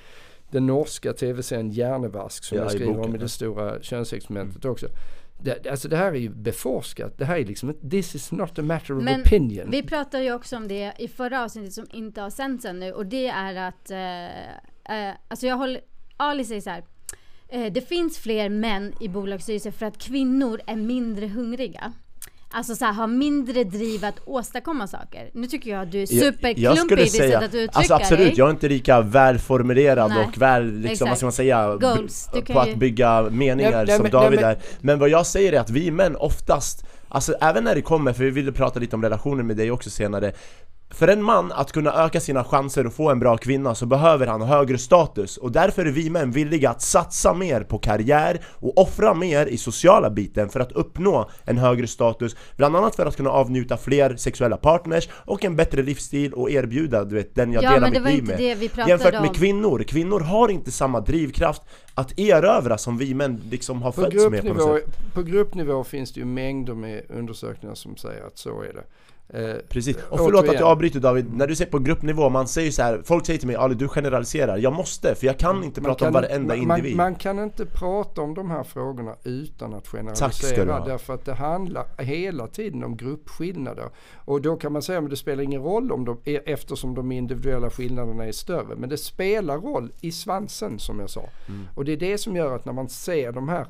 [0.50, 4.86] den norska tv-serien Hjärnevask som Ja, jag skriver om i det stora könsexperimentet också.
[5.42, 7.18] Det, alltså det här är ju beforskat.
[7.18, 9.70] Det här är liksom this is not a matter of Men opinion.
[9.70, 13.06] Vi pratade ju också om det i förra avsnittet som inte har sänts ännu och
[13.06, 15.80] det är att, eh, eh, alltså jag håller,
[16.16, 16.84] Ali säger så här.
[17.52, 21.92] Eh, det finns fler män i bolagsstyrelser för att kvinnor är mindre hungriga.
[22.50, 25.30] Alltså så här, har mindre driv att åstadkomma saker.
[25.34, 27.70] Nu tycker jag att du är Jag- superklumpig jag i skulle sätt säga, att uttrycka
[27.78, 28.34] alltså absolut, dig.
[28.37, 30.24] jag är inte lika välformulerad Nej.
[30.26, 31.08] och väl, liksom, Exakt.
[31.11, 34.02] vad ska man säga, Goals, du kan på ju- att bygga meningar Nej, nej, som
[34.02, 34.58] men- David är.
[34.80, 38.24] Men vad jag säger är att vi män oftast, alltså även när det kommer, för
[38.24, 40.32] vi ville prata lite om relationer med dig också senare
[40.90, 44.27] för en man att kunna öka sina chanser och få en bra kvinna så behöver
[44.27, 45.37] han högre status.
[45.37, 49.57] Och därför är vi män villiga att satsa mer på karriär och offra mer i
[49.57, 52.37] sociala biten för att uppnå en högre status.
[52.57, 57.05] Bland annat för att kunna avnjuta fler sexuella partners och en bättre livsstil och erbjuda
[57.05, 58.40] du vet, den jag Ja delar men det mitt var liv inte med.
[58.40, 59.22] det vi pratade Jämfört om.
[59.22, 61.62] med kvinnor, kvinnor har inte samma drivkraft
[61.94, 65.14] att erövra som vi män liksom har På fötts med på något gruppnivå, sätt.
[65.14, 68.85] på gruppnivå finns det ju mängder med undersökningar som säger att så är det.
[69.34, 70.60] Eh, Precis, och förlåt att återigen.
[70.60, 73.46] jag avbryter David, när du säger på gruppnivå, man säger så här, folk säger till
[73.46, 76.56] mig Ali du generaliserar, jag måste för jag kan inte Man prata om kan- varenda
[76.56, 80.84] man, individ Man, man kan inte prata om de här frågorna utan att generalisera.
[80.84, 83.88] Därför att det handlar hela tiden om gruppskillnader.
[84.14, 87.12] Och då kan man säga att det spelar ingen roll om de, e- eftersom de
[87.12, 88.76] individuella skillnaderna är större.
[88.76, 91.20] Men det spelar roll i svansen som jag sa.
[91.48, 91.66] Mm.
[91.74, 93.66] Och det är det som gör att när man ser de här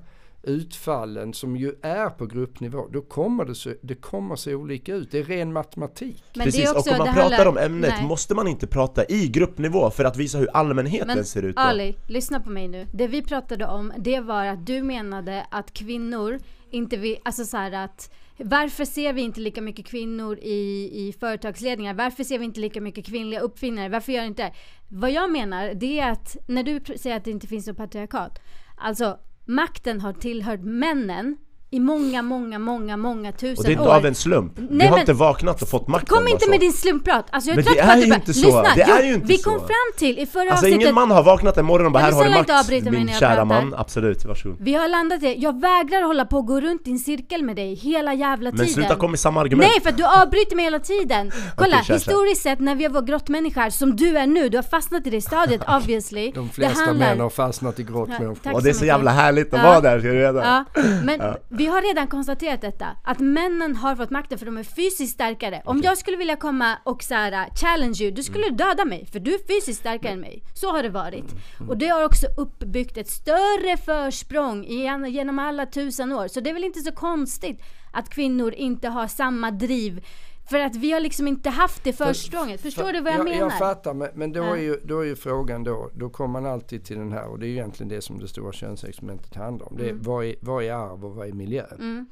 [0.49, 5.11] utfallen som ju är på gruppnivå, då kommer det, se, det kommer se olika ut.
[5.11, 6.23] Det är ren matematik.
[6.35, 8.07] Men Precis, det är också, och om man pratar handlar- om ämnet nej.
[8.07, 11.63] måste man inte prata i gruppnivå för att visa hur allmänheten Men ser ut då.
[11.63, 12.87] Ali, lyssna på mig nu.
[12.93, 16.39] Det vi pratade om, det var att du menade att kvinnor
[16.71, 21.15] inte vill, alltså så här att varför ser vi inte lika mycket kvinnor i, i
[21.21, 21.95] företagsledningar?
[21.95, 23.89] Varför ser vi inte lika mycket kvinnliga uppfinnare?
[23.89, 24.53] Varför gör inte det?
[24.89, 28.39] Vad jag menar, det är att när du säger att det inte finns något patriarkat.
[28.77, 31.37] Alltså, makten har tillhört männen
[31.71, 33.57] i många, många, många, många tusen år.
[33.59, 35.89] Och det är inte av en slump, vi Nej, har men- inte vaknat och fått
[35.89, 36.51] makten Kom inte så.
[36.51, 37.27] med din slumprat!
[37.31, 38.47] Alltså jag är Men trött det är ju inte så.
[38.47, 38.75] lyssna!
[38.75, 39.51] Det är jo, ju inte vi så.
[39.51, 42.03] kom fram till i förra Alltså avsnittet ingen man har vaknat en morgon och bara
[42.03, 43.45] här har du makt min kära pratar?
[43.45, 46.91] man, absolut, varsågod Vi har landat i, jag vägrar hålla på och gå runt i
[46.91, 48.65] en cirkel med dig hela jävla tiden.
[48.67, 51.31] Men sluta komma med samma argument Nej för att du avbryter mig hela tiden!
[51.57, 51.95] Kolla, kör.
[51.95, 55.21] historiskt sett när vi var grottmänniskor som du är nu, du har fastnat i det
[55.21, 56.33] stadiet obviously.
[56.35, 57.09] De flesta handlar...
[57.09, 58.41] män har fastnat i grått Ja, människor.
[58.45, 60.65] tack Och det är så jävla härligt att vara där, ska du veta Ja,
[61.05, 61.21] men
[61.59, 65.63] vi har redan konstaterat detta, att männen har fått makten för de är fysiskt starkare.
[65.65, 68.57] Om jag skulle vilja komma och så här, uh, challenge you, du skulle Mm.
[68.57, 70.43] döda mig för du är fysiskt starkare än mig.
[70.55, 71.35] Så har det varit.
[71.69, 74.65] Och det har också uppbyggt ett större försprång
[75.09, 76.29] genom alla tusen år.
[76.29, 80.05] Så det är väl inte så konstigt att kvinnor inte har samma driv.
[80.51, 82.61] För att vi har liksom inte haft det försprånget.
[82.61, 83.39] Förstår du vad jag, menar?
[83.39, 86.53] Jag fattar, men, men då, är ju, då är ju frågan då, då kommer man
[86.53, 89.69] alltid till den här och det är ju egentligen det som det stora könsexperimentet handlar
[89.69, 89.77] om.
[89.77, 91.67] Det är, vad, är, vad är arv och vad är miljö?
[91.79, 92.07] Mm.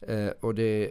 [0.00, 0.90] Eh, och det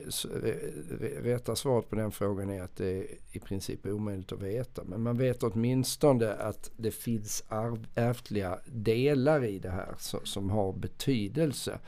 [1.21, 4.83] rätta svaret på den frågan är att det är i princip omöjligt att veta.
[4.83, 10.49] Men man vet åtminstone att det finns arv, ärftliga delar i det här som, som
[10.49, 11.79] har betydelse.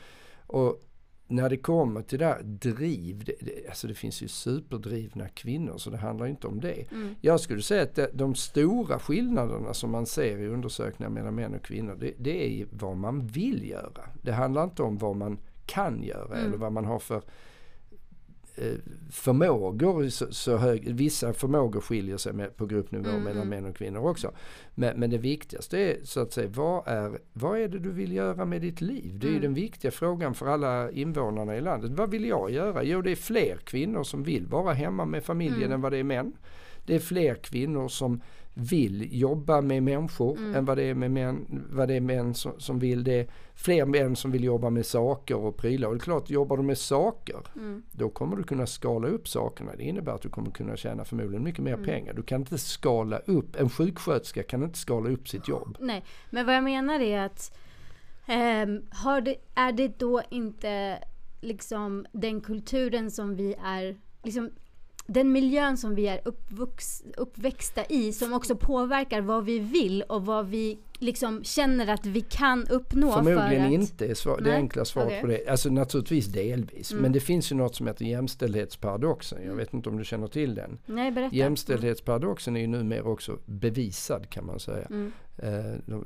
[0.47, 0.81] Och
[1.33, 5.77] när det kommer till det här driv, det, det, alltså det finns ju superdrivna kvinnor
[5.77, 6.91] så det handlar inte om det.
[6.91, 7.15] Mm.
[7.21, 11.55] Jag skulle säga att det, de stora skillnaderna som man ser i undersökningar mellan män
[11.55, 14.03] och kvinnor det, det är vad man vill göra.
[14.21, 16.45] Det handlar inte om vad man kan göra Mm.
[16.47, 17.21] eller vad man har för
[19.11, 23.75] förmågor så, så hög, vissa förmågor skiljer sig med, på gruppnivå Mm, mellan män och
[23.75, 24.31] kvinnor också.
[24.75, 28.11] Men, men det viktigaste är så att säga, vad är, vad är det du vill
[28.11, 29.19] göra med ditt liv?
[29.19, 29.41] Det är Mm.
[29.41, 31.91] den viktiga frågan för alla invånarna i landet.
[31.91, 32.83] Vad vill jag göra?
[32.83, 35.71] Jo, det är fler kvinnor som vill vara hemma med familjen Mm.
[35.71, 36.33] än vad det är män.
[36.85, 38.21] Det är fler kvinnor som
[38.53, 40.55] vill jobba med människor Mm.
[40.55, 43.27] än vad det är med män, vad det är män som, som vill det.
[43.55, 45.87] Fler män som vill jobba med saker och prylar.
[45.87, 47.83] Och det är klart, jobbar du med saker Mm.
[47.91, 49.71] då kommer du kunna skala upp sakerna.
[49.77, 51.85] Det innebär att du kommer kunna tjäna förmodligen mycket mer Mm.
[51.85, 52.13] pengar.
[52.13, 55.77] Du kan inte skala upp, en sjuksköterska kan inte skala upp sitt jobb.
[55.79, 57.57] Nej, men vad jag menar är att
[58.91, 60.99] har det, är det då inte
[61.41, 64.49] liksom den kulturen som vi är, liksom
[65.05, 70.25] den miljön som vi är uppvux, uppväxta i som också påverkar vad vi vill och
[70.25, 73.71] vad vi liksom känner att vi kan uppnå Förmodligen för att...
[73.71, 75.21] inte är svar, det enkla svaret okej.
[75.21, 75.47] på det.
[75.47, 76.91] Alltså naturligtvis delvis.
[76.91, 77.01] Mm.
[77.01, 79.45] Men det finns ju något som heter jämställdhetsparadoxen.
[79.45, 80.79] Jag vet inte om du känner till den.
[80.85, 81.35] Nej, berätta.
[81.35, 84.85] Jämställdhetsparadoxen är ju numera också bevisad kan man säga.
[84.89, 85.11] Mm.
[85.37, 85.49] Eh,
[85.85, 86.05] De,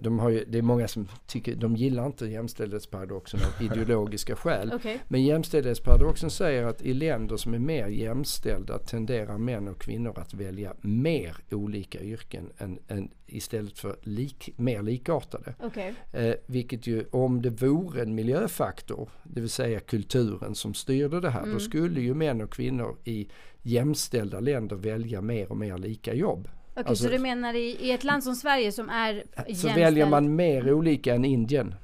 [0.00, 4.72] de har ju, det är många som tycker, de gillar inte jämställdhetsparadoxen av ideologiska skäl.
[4.74, 5.00] Okej.
[5.08, 10.34] Men jämställdhetsparadoxen säger att i länder som är mer jämställda tenderar män och kvinnor att
[10.34, 15.54] välja mer olika yrken än, än istället för lik, mer likartade.
[15.62, 15.94] Okej.
[16.12, 21.30] Eh, vilket ju om det vore en miljöfaktor, det vill säga kulturen som styrde det
[21.30, 21.52] här, Mm.
[21.54, 23.28] då skulle ju män och kvinnor i
[23.62, 26.48] jämställda länder välja mer och mer lika jobb.
[26.74, 29.76] Okej, Alltså- så du menar i, i ett land som Sverige som är Så jämställt?
[29.76, 31.74] väljer man mer olika än Indien.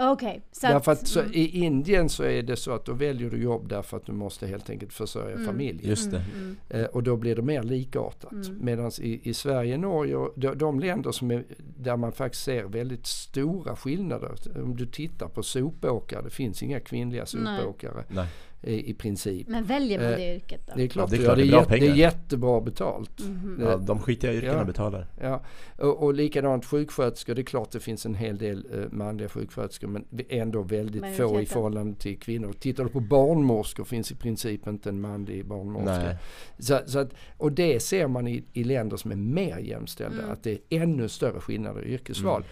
[0.00, 1.02] Okej, så Därför att...
[1.02, 1.32] att så, mm.
[1.34, 4.46] i Indien så är det så att då väljer du jobb därför att du måste
[4.46, 5.46] helt enkelt försörja Mm.
[5.46, 5.90] familjen.
[5.90, 6.22] Just det.
[6.34, 8.32] Mm, Eh, och då blir det mer likartat.
[8.32, 8.58] Mm.
[8.60, 11.44] Medan i, i Sverige, Norge och de, de länder som är,
[11.78, 14.34] där man faktiskt ser väldigt stora skillnader.
[14.62, 17.58] Om du tittar på sopåkare, det finns inga kvinnliga Nej.
[17.58, 18.26] sopåkare Nej.
[18.62, 19.48] I, i princip.
[19.48, 20.72] Men väljer man Eh, det yrket då?
[20.76, 23.20] Det är klart, det är det, klart, det, det är jätte, det är jättebra betalt.
[23.20, 23.58] Mhm.
[23.62, 24.64] Ja, de skitiga yrkena Ja.
[24.64, 25.06] betalar.
[25.20, 25.42] Ja,
[25.78, 27.34] och, och likadant sjuksköterskor.
[27.34, 31.40] Det är klart det finns en hel del eh, manliga sjuksköterskor men ändå väldigt få
[31.40, 32.52] i förhållande till kvinnor.
[32.60, 35.98] Tittar du på barnmorskor finns i princip inte en manlig barnmorska.
[36.02, 36.16] Nej.
[36.58, 40.30] Så, så att, och det ser man i, i länder som är mer jämställda, Mm.
[40.30, 42.44] att det är ännu större skillnader i yrkesval.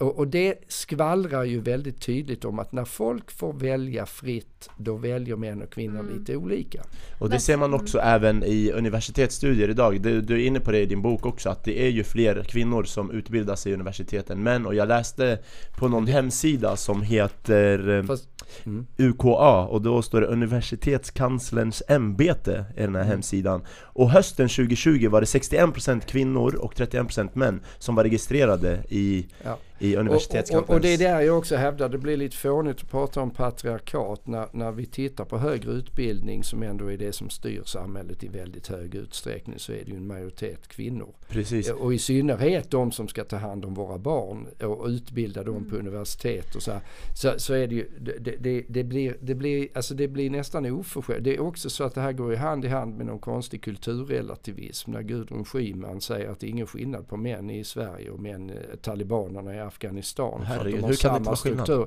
[0.00, 4.96] Och, och det skvallrar ju väldigt tydligt om att när folk får välja fritt, då
[4.96, 6.18] väljer män och kvinnor Mm.
[6.18, 6.82] lite olika.
[7.18, 10.00] Och det ser man också även i universitetsstudier idag.
[10.02, 12.44] Du, du är inne på det i din bok också, att det är ju fler
[12.44, 14.66] kvinnor som utbildar sig i universitet än män.
[14.66, 15.38] Och jag läste
[15.78, 18.28] på någon hemsida som heter eh, Fast,
[18.64, 18.86] mm.
[18.98, 23.12] UKA och då står det Universitetskanslerns ämbete i den här Mm.
[23.12, 23.62] hemsidan.
[23.70, 29.58] Och hösten 2020 var det 61% kvinnor och 31% män som var registrerade i, Ja.
[29.78, 30.68] i Och, och, universitetskanslerns...
[30.68, 33.30] och, och det är där jag också hävdar, det blir lite fånigt att prata om
[33.30, 38.24] patriarkat när, när vi tittar på högre utbildning som ändå är det som styr samhället
[38.24, 41.14] i väldigt hög utsträckning så är det ju en majoritet kvinnor.
[41.28, 41.70] Precis.
[41.70, 45.76] Och i synnerhet de som ska ta hand om våra barn och utbilda dem på
[45.76, 46.80] universitet och så, här,
[47.16, 47.88] så, så är det ju,
[48.20, 51.24] det, det, det, blir, det, blir, alltså det blir nästan oförskämt.
[51.24, 53.62] Det är också så att det här går i hand i hand med någon konstig
[53.62, 58.20] kulturrelativism när Gudrun Schyman säger att det är ingen skillnad på män i Sverige och
[58.20, 60.30] män, eh, talibanerna i Afghanistan.
[60.38, 61.86] för att Herregud, de har hur kan det inte samma struktur.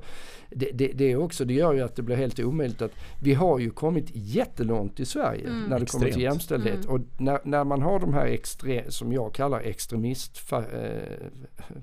[0.49, 2.91] Det, det, det, är också, det gör ju att det blir helt omöjligt att
[3.23, 5.63] vi har ju kommit jättelångt i Sverige Mm.
[5.69, 6.23] när det kommer till Extremt.
[6.23, 6.85] jämställdhet.
[6.85, 6.89] Mm.
[6.95, 11.27] Och när, när man har de här extre, som jag kallar extremist, fa, eh,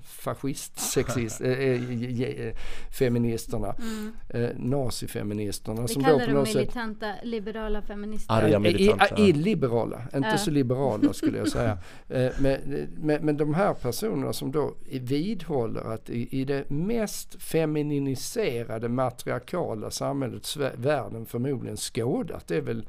[0.03, 2.53] fascist, sexist, eh, eh, eh,
[2.97, 4.13] feministerna, Mm.
[4.57, 8.33] Nazifeministerna Vi som kallar dem något sätt militanta liberala feminister.
[8.33, 9.17] Arga i- militanta.
[9.17, 10.37] i- Illiberala, inte Ja.
[10.37, 11.77] så liberala skulle jag säga.
[12.09, 17.43] Eh, Men, men, men de här personerna som då vidhåller att i, i det mest
[17.43, 22.85] femininiserade matriarkala samhället världen förmodligen skådat, det är väl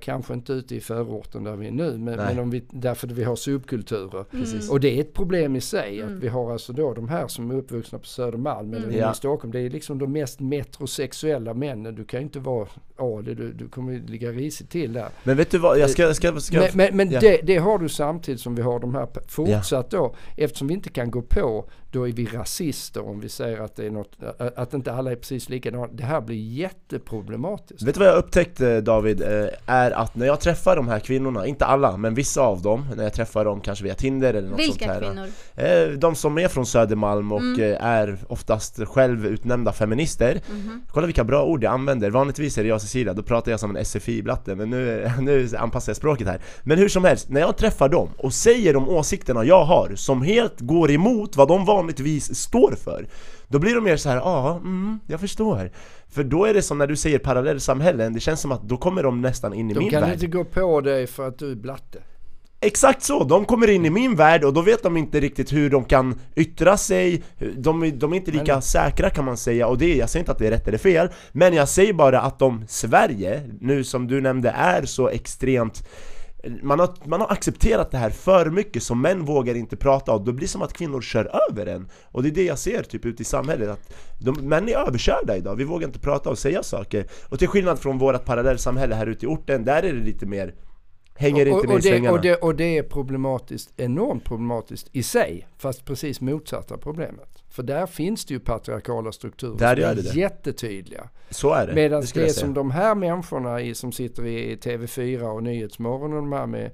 [0.00, 3.12] kanske inte ute i förorten där vi är nu, men, men om vi, därför att
[3.12, 4.24] vi har subkulturer.
[4.30, 4.70] Precis.
[4.70, 6.16] Och det är ett problem i sig Mm.
[6.16, 8.98] att vi har alltså då de här som är uppvuxna på Södermalm eller Mm.
[8.98, 9.12] Ja.
[9.12, 9.52] i Stockholm.
[9.52, 11.94] Det är liksom de mest metrosexuella männen.
[11.94, 15.08] Du kan ju inte vara adlig, du, du kommer ju ligga risigt till där.
[15.24, 16.14] Men vet du vad, jag ska...
[16.14, 17.20] ska, ska Men, men, men ja.
[17.20, 20.14] det, det har du samtidigt som vi har de här fortsatt då.
[20.36, 23.86] Eftersom vi inte kan gå på, då är vi rasister om vi säger att det
[23.86, 24.10] är något,
[24.56, 25.86] att inte alla är precis likadana.
[25.92, 27.82] Det här blir jätteproblematiskt.
[27.82, 29.22] Vet du vad jag upptäckte David?
[29.22, 32.86] Eh, Är att när jag träffar de här kvinnorna, inte alla, men vissa av dem
[32.96, 35.26] När jag träffar dem kanske via Tinder eller något sånt Vilka här kvinnor?
[35.92, 37.60] eh, De som är från Södermalm och Mm.
[37.72, 40.82] eh, är oftast självutnämnda feminister Mhm.
[40.88, 43.60] Kolla vilka bra ord jag använder, vanligtvis är det jag och Cecilia, då pratar jag
[43.60, 47.40] som en SFI-blatte Men nu, nu anpassar jag språket här Men hur som helst, när
[47.40, 51.64] jag träffar dem och säger de åsikterna jag har Som helt går emot vad de
[51.80, 53.06] vanligtvis står för
[53.48, 55.70] Då blir de mer så här, ja, mm, jag förstår
[56.08, 59.02] För då är det som när du säger parallellsamhällen, det känns som att då kommer
[59.02, 61.50] de nästan in i De min kan värld inte gå på dig för att du
[61.50, 61.98] är blatte.
[62.62, 63.24] Exakt så!
[63.24, 66.20] De kommer in i min värld och då vet de inte riktigt hur de kan
[66.36, 67.22] yttra sig
[67.56, 70.22] De, är- de är inte lika Men- säkra kan man säga och det, jag säger
[70.22, 73.84] inte att det är rätt eller fel Men jag säger bara att om Sverige, nu
[73.84, 75.86] som du nämnde, är så extremt
[76.62, 80.24] man har, man har accepterat det här för mycket så män vågar inte prata och
[80.24, 81.88] då blir det som att kvinnor kör över en.
[82.04, 85.36] Och det är det jag ser typ ute i samhället att de, Män är överkörda
[85.36, 87.06] idag, vi vågar inte prata och säga saker.
[87.28, 90.54] Och till skillnad från vårt parallellsamhälle här ute i orten, där är det lite mer
[91.20, 94.24] Hänger inte och, med och, i det, svängarna och, det, och det är problematiskt, enormt
[94.24, 97.42] problematiskt i sig, fast precis motsatta problemet.
[97.48, 101.08] För där finns det ju patriarkala strukturer Där som är det jättetydliga.
[101.30, 105.22] Så är det, Medan det det, som de här människorna i, som sitter i TV4
[105.22, 106.70] och Nyhetsmorgon och de här med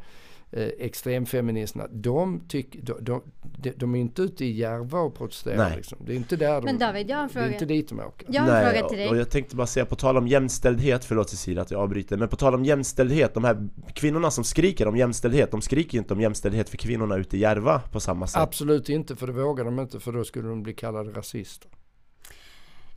[0.53, 3.23] eh, extremfeministerna, de, tyck, de, de,
[3.59, 5.57] de, de är inte ute i Järva och protesterar.
[5.57, 5.77] Nej.
[5.77, 5.99] Liksom.
[6.07, 7.53] Det är inte där de, Men David, jag har en det är fråga.
[7.53, 8.27] inte dit de åker.
[8.31, 9.19] Jag har en fråga till och- och dig.
[9.19, 12.37] jag tänkte bara säga, på tal om jämställdhet, förlåt Cecilia att jag avbryter Men på
[12.37, 16.21] tal om jämställdhet, de här kvinnorna som skriker om jämställdhet De skriker ju inte om
[16.21, 19.81] jämställdhet för kvinnorna ute i Järva på samma sätt Absolut inte, för det vågar de
[19.81, 21.71] inte, för då skulle de bli kallade rasister.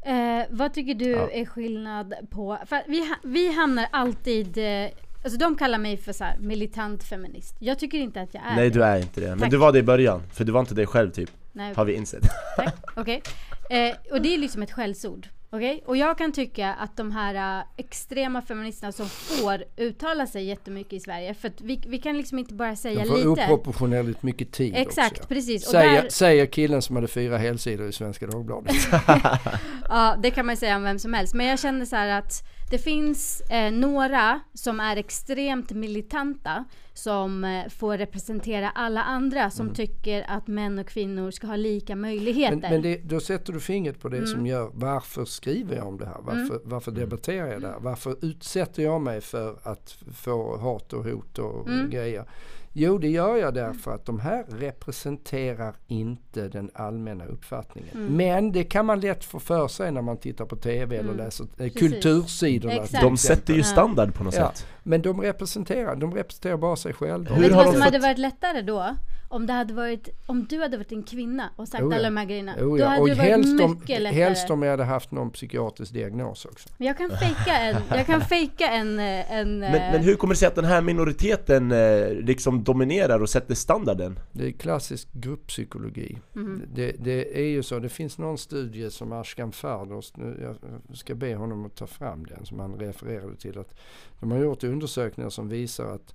[0.02, 1.30] Eh, vad tycker du Ja.
[1.32, 4.90] är skillnad på, för vi, vi hamnar alltid, eh,
[5.24, 7.56] alltså de kallar mig för så här, militant feminist.
[7.60, 8.80] Jag tycker inte att jag är Nej det.
[8.80, 9.52] du är inte det, men Tack.
[9.52, 11.94] du var det i början, för du var inte dig själv typ, Nej, har vi
[11.94, 12.24] insett
[12.56, 12.76] tack.
[12.96, 13.22] Okej.
[13.70, 15.28] Eh, och det är liksom ett skällsord.
[15.52, 15.84] Okej?
[15.86, 20.94] Och jag kan tycka att de här eh, extrema feministerna som får uttala sig jättemycket
[20.94, 23.30] i Sverige, för att vi, vi kan liksom inte bara säga De får lite.
[23.30, 25.28] oproportionerligt mycket tid Exakt, också.
[25.28, 25.66] precis.
[25.66, 28.76] Och Säger, där, säger killen som hade fyra helsidor i Svenska Dagbladet.
[29.90, 31.34] Ja, det kan man säga om vem som helst.
[31.34, 37.44] Men jag känner så här att det finns eh, några som är extremt militanta som
[37.44, 42.58] eh, får representera alla andra som tycker att män och kvinnor ska ha lika möjligheter.
[42.58, 44.28] Men, men det, då sätter du fingret på det Mm.
[44.30, 46.18] som gör varför skriver jag om det här?
[46.20, 47.80] Varför, varför debatterar jag det här?
[47.80, 51.90] Varför utsätter jag mig för att få hat och hot och Mm.
[51.90, 52.26] grejer?
[52.74, 57.90] Jo, det gör jag därför att de här representerar inte den allmänna uppfattningen.
[57.94, 58.14] Mm.
[58.18, 61.48] Men det kan man lätt få för sig när man tittar på TV eller läser
[61.58, 62.74] eh, kultursidorna.
[62.74, 63.04] Exakt.
[63.04, 66.94] De sätter ju standard på något Ja, sätt men de representerar, de representerar bara sig
[66.94, 67.34] själva.
[67.36, 68.96] Hur Vet du har vad de som fått- hade varit lättare då?
[69.32, 71.96] Om, det hade varit, om du hade varit en kvinna och sagt Oh ja.
[71.96, 72.56] alla de här grejerna.
[72.60, 72.88] Då ja.
[72.88, 74.24] hade Och det varit om, mycket lättare.
[74.24, 76.70] helst om jag hade haft någon psykiatrisk diagnos också.
[76.78, 80.34] Men jag kan fejka en, jag kan fejka en, en men, eh, men hur kommer
[80.34, 84.20] det sig att den här minoriteten eh, liksom dominerar och sätter standarden?
[84.32, 86.18] Det är klassisk grupppsykologi.
[86.34, 86.64] Mhm.
[86.74, 91.16] Det, det är ju så, det finns någon studie som Ashkan Farders, nu jag ska
[91.16, 93.60] be honom att ta fram den, som han refererade till.
[93.60, 93.80] att
[94.20, 96.14] De har gjort undersökningar som visar att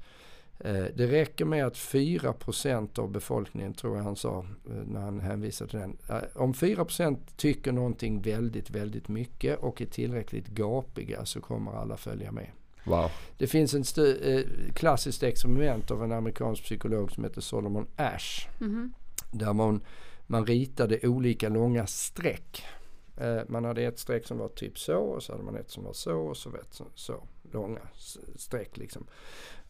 [0.97, 5.71] det räcker med att 4% av befolkningen, tror jag han sa eh, när han hänvisade
[5.71, 5.97] till den.
[6.09, 11.97] Eh, om 4% tycker någonting väldigt, väldigt mycket och är tillräckligt gapiga så kommer alla
[11.97, 12.47] följa med.
[12.85, 14.40] Wow Det finns ett eh,
[14.75, 18.49] klassiskt experiment av en amerikansk psykolog som heter Solomon Ash.
[18.61, 18.93] mhm.
[19.33, 19.81] Där man,
[20.27, 22.64] man ritade olika långa streck.
[23.16, 25.85] Eh, man hade ett streck som var typ så och så hade man ett som
[25.85, 27.22] var så och så ett som så.
[27.53, 27.81] Långa
[28.37, 29.07] streck liksom.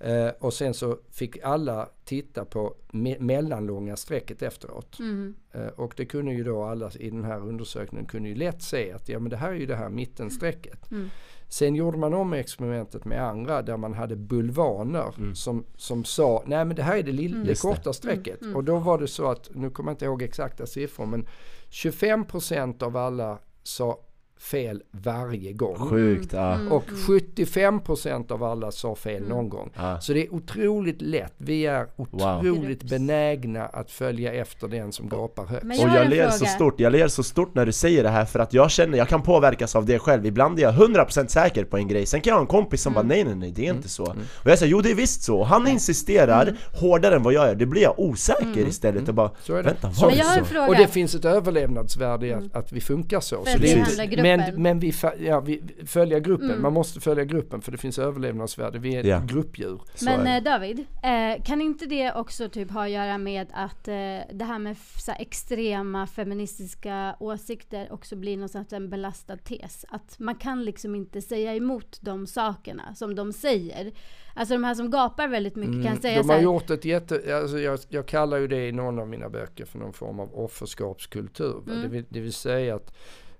[0.00, 4.98] Eh, och sen så fick alla titta på me- mellanlånga strecket efteråt.
[4.98, 5.34] Mhm.
[5.52, 8.92] Eh, och det kunde ju då alla i den här undersökningen kunde ju lätt se
[8.92, 10.90] att ja men det här är ju det här mittenstrecket.
[10.90, 11.08] Mm.
[11.48, 16.64] Sen gjorde man om experimentet med andra där man hade bulvaner som, som sa nej
[16.64, 17.60] men det här är det, lilla, det.
[17.60, 18.38] korta strecket.
[18.54, 21.26] Och då var det så att, nu kommer jag inte ihåg exakta siffror men
[21.74, 23.98] 25% av alla sa
[24.38, 25.76] fel varje gång.
[25.76, 26.54] Sjukt, ja.
[26.54, 26.72] Mm.
[26.72, 29.70] Och 75% av alla sa fel någon gång.
[29.76, 30.00] Ja.
[30.00, 31.34] Så det är otroligt lätt.
[31.36, 32.90] Vi är otroligt Grupps.
[32.90, 35.64] benägna att följa efter den som gapar högst.
[35.64, 36.30] Men Och jag ler fråga.
[36.30, 38.98] så stort, jag ler så stort när du säger det här för att jag känner,
[38.98, 42.20] jag kan påverkas av det själv Ibland är jag 100% säker på en grej, sen
[42.20, 44.50] kan jag ha en kompis som bara nej nej nej det är inte så Och
[44.50, 47.54] jag säger jo det är visst så, och han insisterar hårdare än vad jag gör,
[47.54, 49.62] det blir jag osäker istället och bara Så är det.
[49.62, 50.50] Vänta, Så- var Men det jag har en så?
[50.50, 50.66] fråga.
[50.68, 53.44] Och det finns ett överlevnadsvärde i att, att vi funkar så.
[53.44, 54.22] För så det är inte-.
[54.36, 56.62] Men, men vi, ja, vi följer gruppen, Mm.
[56.62, 58.78] man måste följa gruppen för det finns överlevnadsvärde.
[58.78, 59.22] Vi är ett Ja.
[59.26, 59.80] gruppdjur.
[59.94, 63.46] Så Men är eh, David, eh, kan inte det också typ ha att göra med
[63.52, 63.94] att eh,
[64.32, 69.84] det här med så här, extrema feministiska åsikter också blir någon sorts en belastad tes?
[69.88, 73.92] Att man kan liksom inte säga emot de sakerna som de säger.
[74.36, 76.70] Alltså de här som gapar väldigt mycket kan Mm, säga de så har här, gjort
[76.70, 79.92] ett jätte, alltså jag, jag kallar ju det i någon av mina böcker för någon
[79.92, 81.62] form av offerskapskultur.
[81.66, 81.82] Mm.
[81.82, 82.94] Det, vill, det vill säga att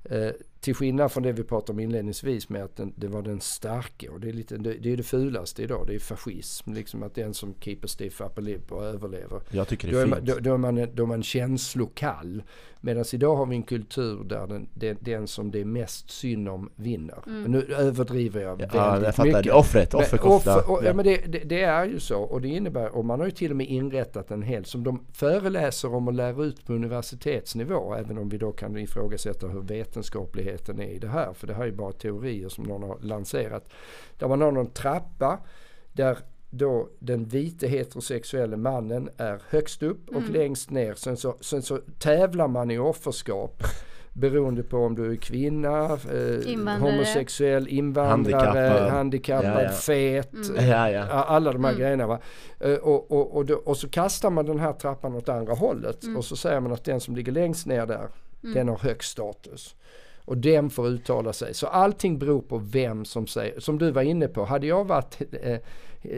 [0.05, 0.29] eh,
[0.65, 4.09] till skillnad från det vi pratade om inledningsvis med att den, det var den starke
[4.09, 6.73] och det är, lite, det, det är det fulaste idag, det är fascism.
[6.73, 9.41] Liksom att den som keep a stiff upper lip och överlever.
[9.51, 12.43] Jag tycker det Då är är, man, då, då, är man, då är man känslokall.
[12.85, 16.49] Medan idag har vi en kultur där den, den, den som det är mest synd
[16.49, 17.19] om vinner.
[17.27, 17.43] Mm.
[17.53, 19.25] Nu överdriver jag Ja, väldigt jag fattar.
[19.25, 19.45] mycket.
[19.45, 20.57] Det är offret, Men offerkofta.
[20.59, 20.95] offer- och, ja, Ja.
[20.95, 23.51] men det, det, det är ju så och det innebär, och man har ju till
[23.51, 28.19] och med inrättat en hel, som de föreläser om och lär ut på universitetsnivå, även
[28.19, 31.67] om vi då kan ifrågasätta hur vetenskapligheten är i det här, för det här är
[31.67, 33.69] ju bara teorier som någon har lanserat.
[34.19, 35.39] Där man har någon trappa
[35.93, 36.19] där
[36.57, 40.95] då den vite heterosexuelle mannen är högst upp och längst ner.
[40.95, 43.63] Sen så, sen så tävlar man i offerskap
[44.13, 46.93] beroende på om du är kvinna, eh, Invandrare.
[46.93, 48.91] homosexuell, invandrare, Handikappad.
[48.91, 49.69] handikappad, Ja, ja.
[49.69, 50.31] fet.
[50.57, 50.91] Ja, ja.
[50.91, 51.81] Ja, Alla de här Mm.
[51.83, 52.07] grejerna.
[52.07, 52.19] Va?
[52.61, 56.05] Eh, Och, och, och, då, och så kastar man den här trappan åt andra hållet
[56.05, 56.17] Mm.
[56.17, 58.09] och så säger man att den som ligger längst ner där,
[58.55, 59.75] den har högst status.
[60.25, 61.55] Och den får uttala sig.
[61.55, 65.23] Så allting beror på vem som säger, som du var inne på, hade jag varit
[65.43, 65.59] eh,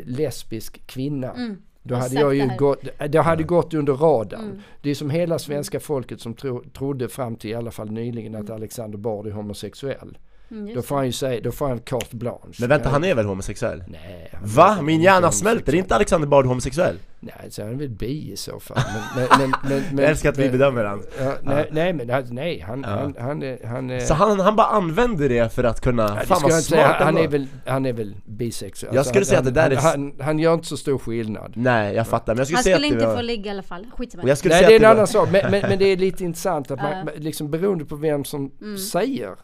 [0.04, 1.56] lesbisk kvinna Mm.
[1.82, 2.78] då hade jag ju det gått,
[3.08, 4.44] det hade gått under radarn.
[4.44, 4.60] Mm.
[4.82, 8.34] Det är som hela svenska folket som tro, trodde fram till i alla fall nyligen
[8.34, 10.18] att Alexander Bard är homosexuell.
[10.50, 12.54] Mm, Då får han ju säga, då får han carte blanche.
[12.60, 13.84] Men vänta, han är väl homosexuell?
[13.88, 14.28] Nej.
[14.32, 14.78] han Va?
[14.82, 16.96] Min inte hjärna smälter, är inte Alexander Bard homosexuell?
[17.20, 18.78] Nej, så han är väl bi i så fall.
[19.16, 21.02] Men, men, men, men, men, Jag älskar att vi bedömer han.
[21.20, 22.88] Ja, nej, nej, men han- nej, han, Ja.
[22.88, 24.00] han, han, han är...
[24.00, 26.88] Så han, han bara använder det för att kunna, Ja, fan vad inte säga.
[26.88, 28.94] smart han, är väl, han är väl bisexuell.
[28.94, 30.98] Jag skulle han, säga att det där han, är- Han, han gör inte så stor
[30.98, 31.52] skillnad.
[31.56, 33.16] Nej, jag fattar, men jag skulle Han säga skulle att det inte var...
[33.16, 33.86] få ligga i alla fall.
[33.96, 34.22] Skitsamma.
[34.38, 35.28] skulle Nej, det är en annan sak.
[35.32, 38.78] Men, det är lite intressant att man, liksom beroende på vem som Mm.
[38.78, 39.34] säger.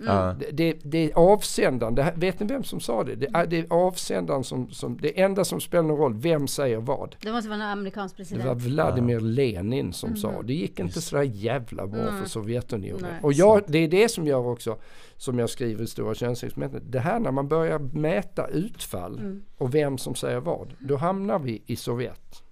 [0.53, 3.15] Det, det, det är avsändaren, det vet ni vem som sa det?
[3.15, 6.77] Det är, det är avsändaren som, som, det enda som spelar någon roll, vem säger
[6.77, 7.17] vad?
[7.21, 8.47] Det måste vara en amerikansk Det president.
[8.49, 10.47] var Vladimir Lenin som sa Mhm.
[10.47, 12.21] det gick inte sådär jävla bra Nej.
[12.23, 13.03] för Sovjetunionen.
[13.11, 13.21] Nej.
[13.23, 14.77] Och jag, det är det som gör också,
[15.17, 19.43] som jag skriver i Stora könsexperimentet, det här när man börjar mäta utfall Mm.
[19.59, 22.43] och vem som säger vad, då hamnar vi i Sovjet.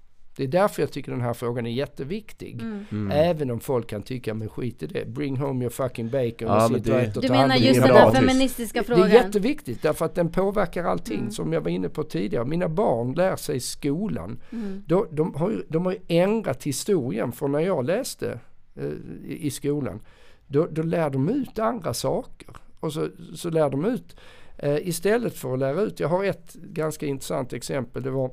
[0.41, 2.61] Det är därför jag tycker den här frågan är jätteviktig.
[2.63, 2.85] Mm.
[2.93, 3.11] Mm.
[3.11, 5.05] Även om folk kan tycka, men skit i det.
[5.09, 7.81] Bring home your fucking bacon Ja, och sitt det- och ät och Du menar just
[7.83, 8.17] den tyst.
[8.19, 9.03] feministiska Det frågan?
[9.11, 11.31] är jätteviktigt därför att den påverkar allting Mm.
[11.31, 12.45] som jag var inne på tidigare.
[12.45, 14.39] Mina barn lär sig i skolan.
[14.53, 14.83] Mm.
[14.87, 18.39] Då, de, har ju, de har ju ändrat historien från när jag läste
[18.77, 18.85] eh,
[19.29, 20.01] i, i skolan.
[20.47, 22.49] Då, då lär de ut andra saker.
[22.81, 24.17] Och så, så lär de ut
[24.59, 26.01] eh, istället för att lära ut.
[26.01, 28.03] Jag har ett ganska intressant exempel.
[28.03, 28.31] Det var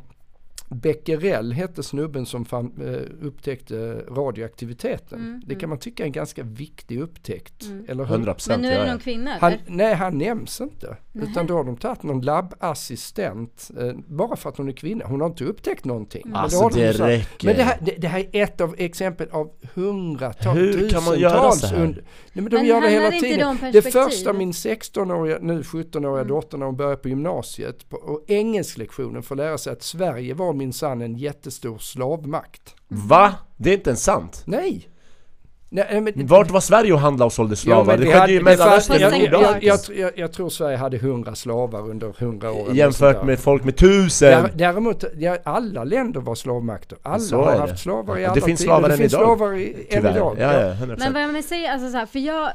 [0.70, 5.20] Becquerel hette snubben som fann, eh, upptäckte radioaktiviteten.
[5.20, 7.64] Mm, Det kan man tycka är en ganska viktig upptäckt.
[7.66, 7.86] Mm.
[7.88, 8.12] Eller hur?
[8.14, 9.64] 100 Men procent, nu är det någon kvinna Han, eller?
[9.68, 10.98] nej, han nämns inte.
[11.12, 11.32] Nähä.
[11.32, 15.06] Utan då har de tagit någon labbassistent, eh, bara för att hon är kvinna.
[15.06, 16.22] Hon har inte upptäckt någonting.
[16.26, 17.10] Men Alltså de det sagt.
[17.10, 17.48] räcker.
[17.48, 21.20] Men det här, det, det här är ett av exempel av hundratals, Hur kan man
[21.20, 21.84] göra så här?
[21.84, 22.04] under-
[22.34, 23.58] Nej, men de Men gör det hela tiden.
[23.74, 26.28] Det första min 16-åriga, nu 17-åriga Mm.
[26.28, 30.54] dotter när hon börjar på gymnasiet på och engelsklektionen får lära sig att Sverige var
[30.58, 32.76] minsann en jättestor slavmakt.
[32.88, 33.36] Va?
[33.58, 34.44] Det är inte ens sant?
[34.46, 34.90] Nej!
[35.70, 37.98] Nej men, Vart var Sverige och handlade och sålde slavar?
[37.98, 41.90] det skedde hade- ju i Mellanöstern jag, jag, jag, jag, tror Sverige hade 100 slavar
[41.90, 42.76] under 100 år.
[42.76, 44.44] Jämfört med folk med tusen!
[44.44, 45.04] Där, däremot,
[45.44, 46.98] alla länder var slavmakter.
[47.02, 48.68] Alla har haft slavar i alla det finns tider.
[48.70, 49.22] slavar det än finns idag.
[49.26, 50.12] slavar i, än Tyvärr.
[50.16, 50.38] idag.
[50.38, 50.96] 100%.
[51.00, 52.52] Men vad jag vill säga, alltså så här, för jag, eh,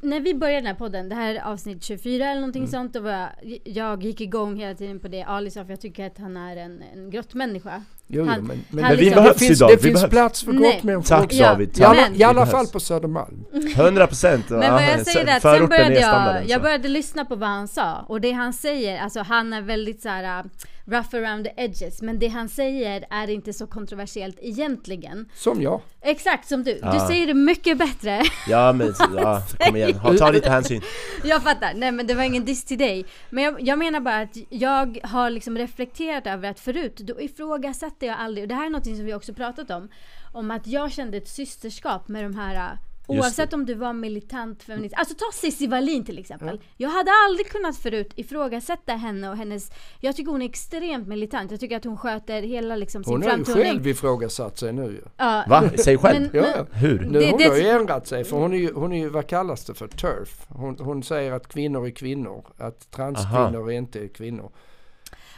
[0.00, 2.70] när vi började den här podden, det här är avsnitt 24 eller någonting Mm.
[2.70, 3.28] sånt, då var jag,
[3.64, 6.56] jag gick igång hela tiden på det Ali sa, för jag tycker att han är
[6.56, 7.82] en, en grottmänniska.
[8.14, 9.94] Jo, jo, Han- men, han Men vi liksom- behövs det finns, idag, det vi finns
[9.94, 10.10] behövs.
[10.10, 10.72] plats för Nej.
[10.72, 11.02] grottmänniskor.
[11.08, 11.36] Tack också.
[11.36, 11.88] Ja, David, I tack!
[11.88, 13.44] alla, Men- I alla Vi fall på Södermalm.
[13.76, 14.50] 100 procent!
[14.50, 17.68] Men vad jag säger är att sen började jag, jag började lyssna på vad han
[17.68, 20.44] sa och det han säger, alltså han är väldigt så här
[20.84, 25.28] rough around the edges men det han säger är inte så kontroversiellt egentligen.
[25.34, 25.80] Som jag.
[26.00, 27.06] Exakt som du, du Ja.
[27.08, 28.22] säger det mycket bättre.
[28.48, 30.82] Ja men, ja, kom igen, ha, ta lite hänsyn
[31.24, 33.04] Jag fattar, nej men det var ingen diss till dig.
[33.30, 38.06] Men jag, jag menar bara att jag har liksom reflekterat över att förut, då ifrågasatte
[38.06, 39.88] jag aldrig, och det här är något som vi också pratat om,
[40.32, 44.94] om att jag kände ett systerskap med de här Oavsett om du var militant feminist,
[44.98, 46.60] alltså ta Cissi Wallin till exempel.
[46.76, 51.50] Jag hade aldrig kunnat förut ifrågasätta henne och hennes, jag tycker hon är extremt militant.
[51.50, 53.64] Jag tycker att hon sköter hela liksom sin Hon har ju framtoning.
[53.64, 55.00] själv ifrågasatt sig nu ju.
[55.16, 55.70] Ja, Va?
[55.84, 56.20] Säg själv!
[56.32, 56.66] Men- Ja, ja.
[56.72, 57.00] Hur?
[57.00, 59.08] Nu, Det- hon det- har ju ändrat sig för hon är ju, hon är ju,
[59.08, 60.46] vad kallas det för, turf.
[60.48, 64.50] Hon, hon säger att kvinnor är kvinnor, att transkvinnor är inte kvinnor.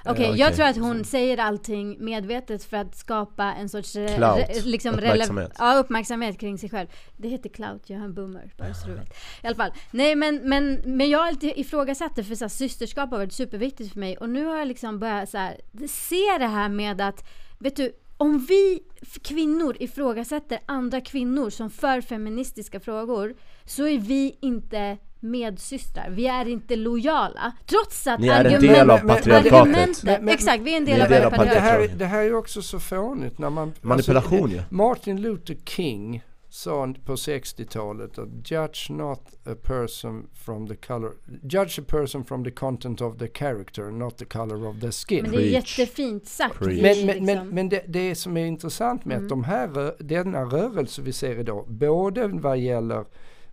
[0.07, 4.39] Okej, Ja, jag tror att hon säger allting medvetet för att skapa en sorts Clout.
[4.39, 5.53] re- liksom Uppmärksamhet.
[5.59, 6.89] ja, uppmärksamhet kring sig själv.
[7.17, 9.09] Det heter clout, jag är en boomer, bara så du vet.
[9.43, 9.71] I alla fall.
[9.91, 13.33] Nej men, men, men jag har alltid ifrågasatt det för så här, systerskap har varit
[13.33, 17.01] superviktigt för mig och nu har jag liksom börjat så här, se det här med
[17.01, 17.25] att,
[17.59, 18.83] vet du, om vi
[19.23, 23.35] kvinnor ifrågasätter andra kvinnor som för feministiska frågor
[23.65, 26.11] så är vi inte medsystrar.
[26.11, 27.53] Vi är inte lojala.
[27.67, 29.53] Trots att Ni är en del av patriarkatet.
[29.53, 31.91] argumentet, Men- men- exakt, vi är en del är av del av det, patriarkatet.
[31.91, 33.73] här, det här är ju också så fånigt när man...
[33.81, 34.63] Manipulation alltså, ju.
[34.71, 41.13] Martin Luther King sa på 60-talet att judge not a person from the color,
[41.43, 45.23] judge a person from the content of the character, not the color of the skin.
[45.23, 45.79] Men det är Preach.
[45.79, 46.59] jättefint sagt.
[46.59, 46.83] Preach.
[46.83, 50.43] Men, men, liksom- men, men det, det som är intressant med att de här, denna
[50.45, 53.05] rörelse vi ser idag, både vad gäller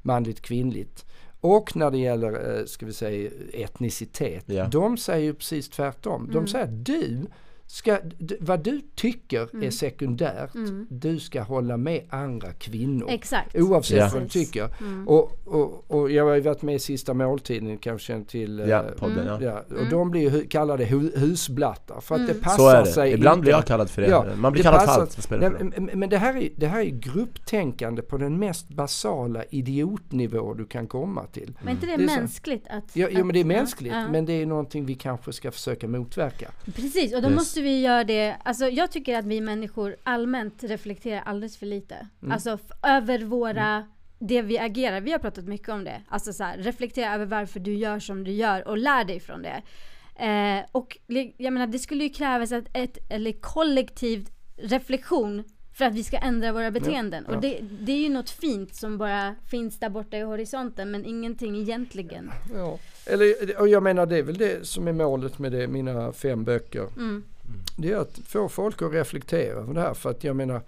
[0.02, 1.06] manligt kvinnligt
[1.42, 4.44] och när det gäller, eh, ska vi säga, etnicitet.
[4.48, 4.68] Ja.
[4.68, 6.30] De säger ju precis tvärtom.
[6.34, 7.26] De säger att du
[7.74, 7.98] ska,
[8.40, 10.50] vad du tycker är sekundärt,
[10.90, 13.08] du ska hålla med andra kvinnor.
[13.10, 13.56] Exakt.
[13.56, 14.10] Oavsett Ja.
[14.14, 14.70] vad du tycker.
[15.06, 18.60] Och, och, och jag har ju varit med i Sista måltiden, kanske till.
[18.60, 19.42] eh, Ja, podden, ja.
[19.42, 22.92] Ja, och de blir ju kallade hu- husblattar för att det passar Så är det.
[22.92, 23.42] sig Ibland inte.
[23.42, 24.08] blir jag kallad för det.
[24.08, 25.26] Ja, Man blir det kallad för passar- allt.
[25.26, 30.54] För men, men det här, är, det här är grupptänkande på den mest basala idiotnivå
[30.54, 31.58] du kan komma till.
[31.64, 32.84] Men inte det, Det är mänskligt att...
[32.94, 34.08] Jo, jo men det är att- mänskligt, ja.
[34.08, 36.52] men det är någonting vi kanske ska försöka motverka.
[36.76, 37.36] Precis, och då Yes.
[37.62, 38.36] Vi göra det.
[38.44, 42.08] Alltså jag tycker att vi människor allmänt reflekterar alldeles för lite.
[42.32, 43.86] Alltså f- över våra,
[44.20, 45.02] det vi agerar.
[45.02, 46.02] Vi har pratat mycket om det.
[46.08, 49.42] Alltså så här, reflektera över varför du gör som du gör och lär dig från
[49.42, 49.62] det.
[50.26, 50.98] Eh, och
[51.38, 55.44] jag menar det skulle ju krävas ett, ett eller kollektiv reflektion
[55.74, 57.26] för att vi ska ändra våra beteenden.
[57.30, 57.36] ja.
[57.36, 61.06] Och det, det är ju något fint som bara finns där borta i horisonten men
[61.06, 62.32] ingenting egentligen.
[62.54, 62.80] Ja.
[63.06, 66.44] Eller, och jag menar det är väl det som är målet med det, mina fem
[66.44, 66.88] böcker.
[66.98, 67.24] Mm.
[67.78, 69.94] Det är att få folk att reflektera över det här.
[69.94, 70.62] För att jag menar,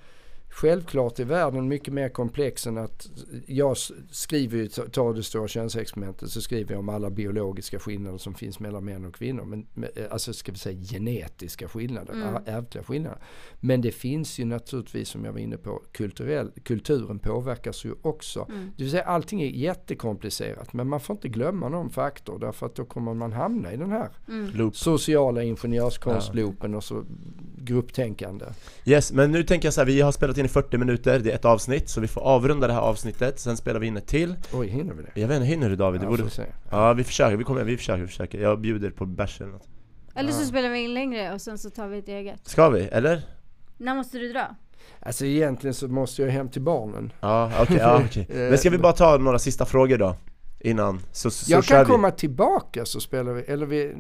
[0.56, 3.08] självklart är världen mycket mer komplex än att
[3.48, 3.78] jag
[4.12, 8.34] skriver ju, ta- ta det stora könsexperimentet, så skriver jag om alla biologiska skillnader som
[8.34, 9.44] finns mellan män och kvinnor.
[9.46, 12.36] Men, eh, alltså ska vi säga genetiska skillnader, Mm.
[12.46, 13.18] ärftliga skillnader.
[13.60, 18.46] Men det finns ju naturligtvis, som jag var inne på, kulturell, kulturen påverkas ju också.
[18.50, 18.72] Mm.
[18.78, 22.76] Det vill säga allting är jättekomplicerat men man får inte glömma någon faktor därför att
[22.76, 24.10] då kommer man hamna i den här
[24.54, 24.76] Loop.
[24.78, 27.04] sociala ingenjörskonstloopen och så
[27.58, 28.46] grupptänkande.
[28.86, 31.32] Yes, men nu tänker jag så här, vi har spelat in i 40 minuter, det
[31.32, 34.08] är ett avsnitt, så vi får avrunda det här avsnittet, sen spelar vi in ett
[34.08, 35.22] till Oj, hinner vi det?
[35.22, 36.02] Jag vet inte, hinner du David?
[36.02, 36.30] Det Ja, borde...
[36.30, 36.46] får.
[36.72, 39.68] Ja, vi försöker, vi kommer, vi försöker, vi försöker Jag bjuder på bärs eller något
[40.16, 42.48] Eller så spelar vi in längre och sen så tar vi ett eget.
[42.48, 43.22] Ska vi, eller?
[43.78, 44.56] När måste du dra?
[45.00, 47.14] Alltså egentligen så måste jag hem till barnen.
[47.20, 50.16] Ja, okej, ja, okej Men ska vi bara ta några sista frågor då?
[50.60, 53.96] Innan, så, så jag kan vi komma tillbaka så spelar vi, eller vid,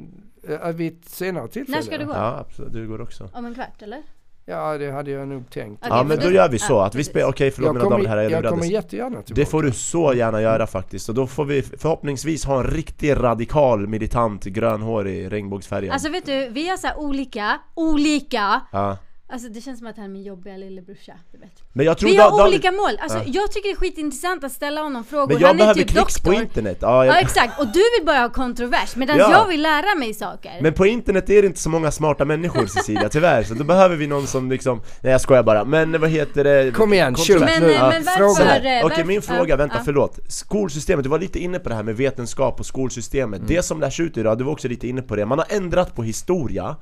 [0.64, 1.78] äh, vid ett senare tillfälle.
[1.78, 2.14] När ska du gå?
[2.14, 4.02] Ja, absolut, du går också Om en kvart eller?
[4.46, 5.86] Ja, det hade jag nog tänkt.
[5.90, 8.10] Ja men då gör vi så, att vi spelar, okej förlåt jag mina damer och
[8.10, 9.34] herrar, jag är kommer jättegärna tillbaka.
[9.34, 13.18] Det får du så gärna göra faktiskt, och då får vi förhoppningsvis ha en riktigt
[13.18, 18.62] radikal, militant, grönhårig, regnbågsfärgad Alltså vet du, vi har så här olika, olika.
[18.72, 18.98] Ja,
[19.34, 21.64] Alltså det känns som att han är min jobbiga lillebrorsa, du vet.
[21.74, 23.24] men jag tror Vi Da- har David- olika mål, alltså Ja.
[23.28, 25.90] jag tycker det är skitintressant att ställa honom frågor, Men jag han är behöver typ
[25.90, 26.44] klicks på doktor.
[26.44, 27.16] internet, ja, jag...
[27.16, 29.32] Ja exakt, och du vill bara ha kontrovers medan Ja.
[29.32, 30.52] jag vill lära mig saker.
[30.62, 33.96] Men på internet är det inte så många smarta människor Cecilia, tyvärr, så då behöver
[33.96, 36.72] vi någon som liksom Nej jag skojar bara, men vad heter det?
[36.76, 37.40] Kom igen, shoot.
[37.40, 37.70] Men, nu.
[37.72, 38.28] eh, Ja, men fråga.
[38.28, 38.58] varför...
[38.60, 39.82] Okej, varför- min fråga, vänta ja.
[39.86, 40.20] förlåt.
[40.28, 43.42] Skolsystemet, du var lite inne på det här med vetenskap och skolsystemet.
[43.48, 45.26] Det som lärs ut idag, du var också lite inne på det.
[45.26, 46.76] Man har ändrat på historia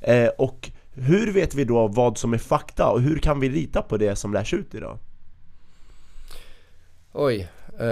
[0.00, 3.82] eh, Och hur vet vi då vad som är fakta och hur kan vi lita
[3.82, 4.98] på det som lärs ut idag?
[7.12, 7.48] Oj.
[7.80, 7.86] eh,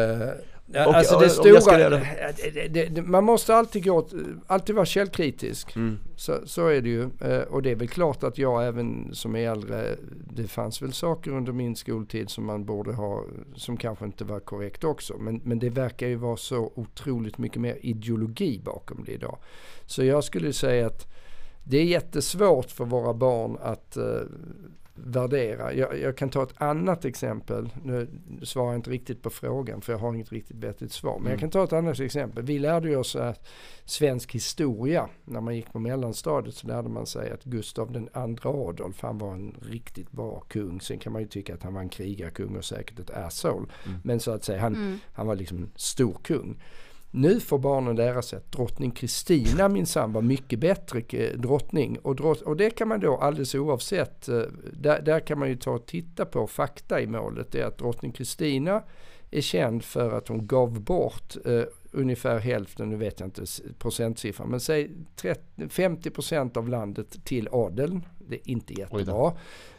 [0.67, 4.09] ja, alltså det stora, det, det, det, man måste alltid gå,
[4.47, 5.77] alltid vara källkritisk.
[5.77, 5.99] Mm.
[6.17, 7.03] Så, så är det ju.
[7.21, 9.97] Eh, Och det är väl klart att jag även som är äldre,
[10.31, 13.25] det fanns väl saker under min skoltid som man borde ha,
[13.57, 15.17] som kanske inte var korrekt också.
[15.19, 19.39] Men, men det verkar ju vara så otroligt mycket mer ideologi bakom det idag.
[19.87, 21.12] Så jag skulle säga att
[21.65, 24.21] det är jättesvårt för våra barn att eh,
[24.95, 25.75] värdera.
[25.75, 27.69] Jag, jag kan ta ett annat exempel.
[27.85, 28.09] Nu
[28.43, 31.19] svarar jag inte riktigt på frågan för jag har inget riktigt vettigt svar.
[31.19, 32.45] Men jag kan ta ett annat exempel.
[32.45, 33.47] Vi lärde oss att
[33.85, 35.09] svensk historia.
[35.25, 39.19] När man gick på mellanstadiet så lärde man sig att Gustav den andra Adolf han
[39.19, 40.81] var en riktigt bra kung.
[40.81, 43.67] Sen kan man ju tycka att han var en krigarkung och säkert ett asshole.
[44.05, 44.99] Men så att säga han, Mm.
[45.13, 46.63] han var liksom en stor kung.
[47.15, 51.99] Nu får barnen lära sig att drottning Kristina minsann var mycket bättre eh, drottning.
[51.99, 54.43] Och, drott, och det kan man då alldeles oavsett, eh,
[54.73, 57.53] där, där kan man ju ta och titta på fakta i målet.
[57.53, 58.83] Det är att drottning Kristina
[59.33, 61.63] är känd för att hon gav bort eh,
[61.93, 63.45] ungefär hälften, nu vet jag inte
[63.79, 68.07] procentsiffran, men säg 30, 50 procent av landet till adeln.
[68.29, 69.33] Det är inte jättebra.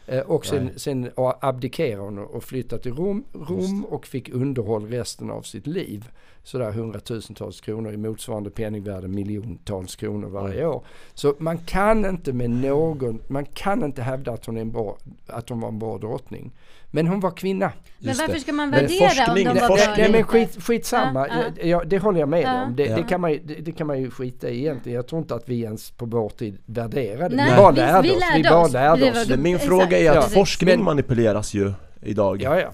[0.06, 0.78] Eh, och sen, Nej.
[0.78, 5.66] sen abdikerade hon och och flyttade till Rom, Rom och fick underhåll resten av sitt
[5.66, 6.08] liv.
[6.42, 10.84] Sådär hundratusentals kronor i motsvarande penningvärde miljontals kronor varje år.
[11.14, 14.98] Så man kan inte med någon, man kan inte hävda att hon, är en bra,
[15.26, 16.52] att hon var en bra drottning.
[16.94, 17.72] Men hon var kvinna.
[17.98, 21.28] Men varför ska man värdera forskning- om de var forskning- bra Nej men skit, skitsamma,
[21.28, 21.82] Ja, ja.
[21.86, 22.62] det håller jag med Ja.
[22.62, 22.76] om.
[22.76, 22.96] Det, Ja.
[22.96, 24.96] det, kan man, ju- det, det kan man ju skita i egentligen.
[24.96, 27.36] Jag tror inte att vi ens på vår tid värderade.
[27.36, 28.20] Nej, vi bara vi- lärde vi oss.
[28.20, 28.72] lärde vi bara oss.
[28.72, 29.28] lärde oss.
[29.28, 29.68] Men min Exakt.
[29.68, 30.22] fråga är att Ja.
[30.22, 31.72] forskning Men- manipuleras ju
[32.02, 32.42] idag.
[32.42, 32.70] Ja, ja.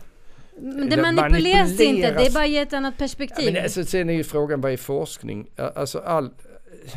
[0.63, 2.35] Men det Det manipuleras inte, det är manipuleras.
[2.35, 3.53] bara i ett annat Ja, perspektiv.
[3.55, 5.47] men alltså, sen är ju frågan vad är forskning?
[5.77, 6.31] Alltså all,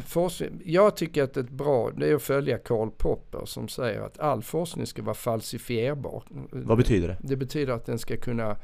[0.05, 0.61] forskning?
[0.65, 4.43] Jag tycker att ett bra, det är att följa Karl Popper som säger att all
[4.43, 6.23] forskning ska vara falsifierbar.
[6.51, 7.17] Vad betyder det?
[7.21, 8.57] Det betyder att den ska kunna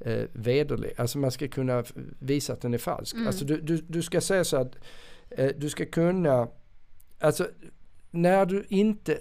[0.00, 1.84] eh, vederlägga, alltså man ska kunna
[2.18, 3.14] visa att den är falsk.
[3.14, 3.26] Mm.
[3.26, 4.74] Alltså du, du, du ska säga så att
[5.30, 6.48] eh, du ska kunna,
[7.20, 7.48] alltså
[8.10, 9.20] när du inte,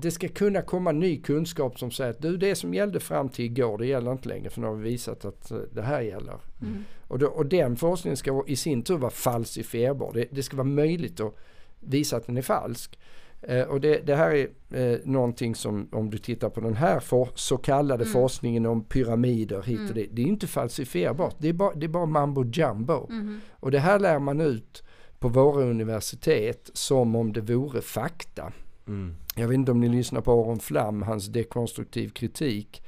[0.00, 3.44] det ska kunna komma ny kunskap som säger att du det som gällde fram till
[3.44, 6.36] igår det gäller inte längre för nu har vi visat att eh, det här gäller.
[6.62, 6.84] Mm.
[7.08, 10.12] Och, då, och den forskningen ska i sin tur vara falsifierbar.
[10.14, 11.34] Det, det ska vara möjligt att
[11.80, 12.98] visa att den är falsk.
[13.42, 17.00] Eh, och det, det här är eh, någonting som om du tittar på den här
[17.00, 18.12] for, så kallade Mm.
[18.12, 20.06] forskningen om pyramider hit och det.
[20.10, 21.34] Det är inte falsifierbart.
[21.38, 23.06] Det är bara, det är bara mambo jumbo.
[23.10, 23.40] Mhm.
[23.50, 24.82] Och det här lär man ut
[25.18, 28.52] på våra universitet som om det vore fakta.
[28.86, 29.14] Mm.
[29.34, 32.82] Jag vet inte om ni lyssnar på Aron Flam, hans dekonstruktiv kritik.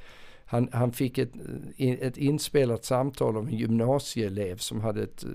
[0.45, 1.31] Han, han fick ett,
[1.77, 5.25] eh, ett inspelat samtal av en gymnasieelev som hade ett,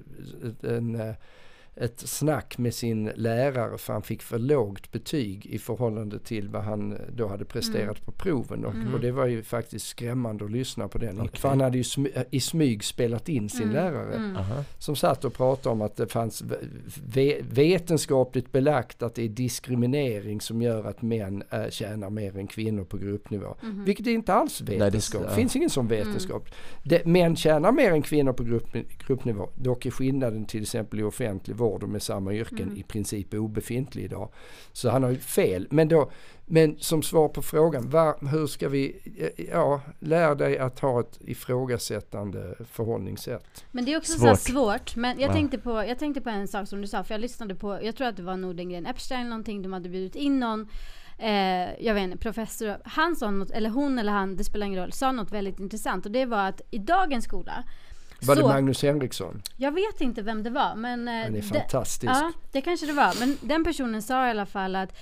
[0.44, 1.14] ett, en, eh,
[1.76, 6.62] ett snack med sin lärare för han fick för lågt betyg i förhållande till vad
[6.62, 8.64] han då hade presterat på proven.
[8.64, 8.94] Och, Mm.
[8.94, 11.20] och det var ju faktiskt skrämmande att lyssna på den.
[11.20, 11.40] Okej.
[11.40, 13.74] För han hade ju smy, i smyg spelat in sin Mm.
[13.74, 14.36] lärare Mm.
[14.78, 16.56] Som satt och pratade om att det fanns ve-
[17.06, 22.46] ve- vetenskapligt belagt att det är diskriminering som gör att män äh, tjänar mer än
[22.46, 23.54] kvinnor på gruppnivå.
[23.62, 23.84] Mhm.
[23.84, 25.22] Vilket är inte alls det- vetenskap.
[25.22, 25.34] Det ja.
[25.34, 26.48] finns ingen sån vetenskap.
[26.84, 28.68] Det, män tjänar mer än kvinnor på grupp,
[29.06, 29.48] gruppnivå.
[29.54, 32.76] Dock är skillnaden till exempel i offentlig vård och med samma yrken Mm.
[32.76, 34.28] i princip obefintlig idag.
[34.72, 35.66] Så han har ju fel.
[35.70, 36.10] Men, då,
[36.46, 41.00] men som svar på frågan, var, hur ska vi, eh, ja, lär dig att ha
[41.00, 43.64] ett ifrågasättande förhållningssätt.
[43.72, 44.38] Men det är också så Svårt.
[44.38, 44.96] svårt.
[44.96, 45.32] Men jag, Ja.
[45.34, 47.96] tänkte på, jag tänkte på en sak som du sa, för jag lyssnade på, jag
[47.96, 50.68] tror att det var Nordengren Epstein någonting, de hade bjudit in någon,
[51.18, 52.76] eh, jag vet inte, professor.
[52.84, 56.06] Han sa något, eller hon eller han, det spelar ingen roll, sa något väldigt intressant
[56.06, 57.64] och det var att i dagens skola
[58.26, 59.42] Var det så, Magnus Henriksson?
[59.56, 61.08] jag vet inte vem det var, men...
[61.08, 62.12] eh, Han är det- fantastisk.
[62.12, 63.20] Ja, det kanske det var.
[63.20, 64.96] Men den personen sa i alla fall att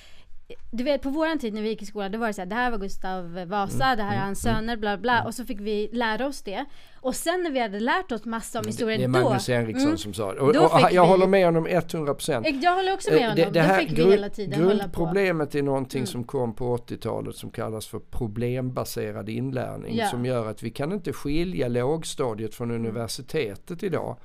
[0.70, 2.46] du vet på våran tid när vi gick i skolan, då var det så här,
[2.46, 5.24] det här var Gustav Vasa, Mm, det här är hans söner, bla bla.
[5.24, 6.64] Och så fick vi lära oss det.
[7.00, 9.28] Och sen när vi hade lärt oss massa om Det, historien det är då.
[9.28, 9.98] Magnus Henriksson Mm.
[9.98, 10.40] som sa det.
[10.40, 12.46] Och, Då och, fick jag vi- håller med honom 100 procent.
[12.62, 13.52] Jag håller också med honom.
[13.52, 16.06] då fick vi hela tiden grundproblemet är någonting Mm.
[16.06, 19.96] som kom på 80-talet som kallas för problembaserad inlärning.
[19.96, 20.06] Ja.
[20.06, 22.82] Som gör att vi kan inte skilja lågstadiet från Mm.
[22.86, 24.16] universitetet idag.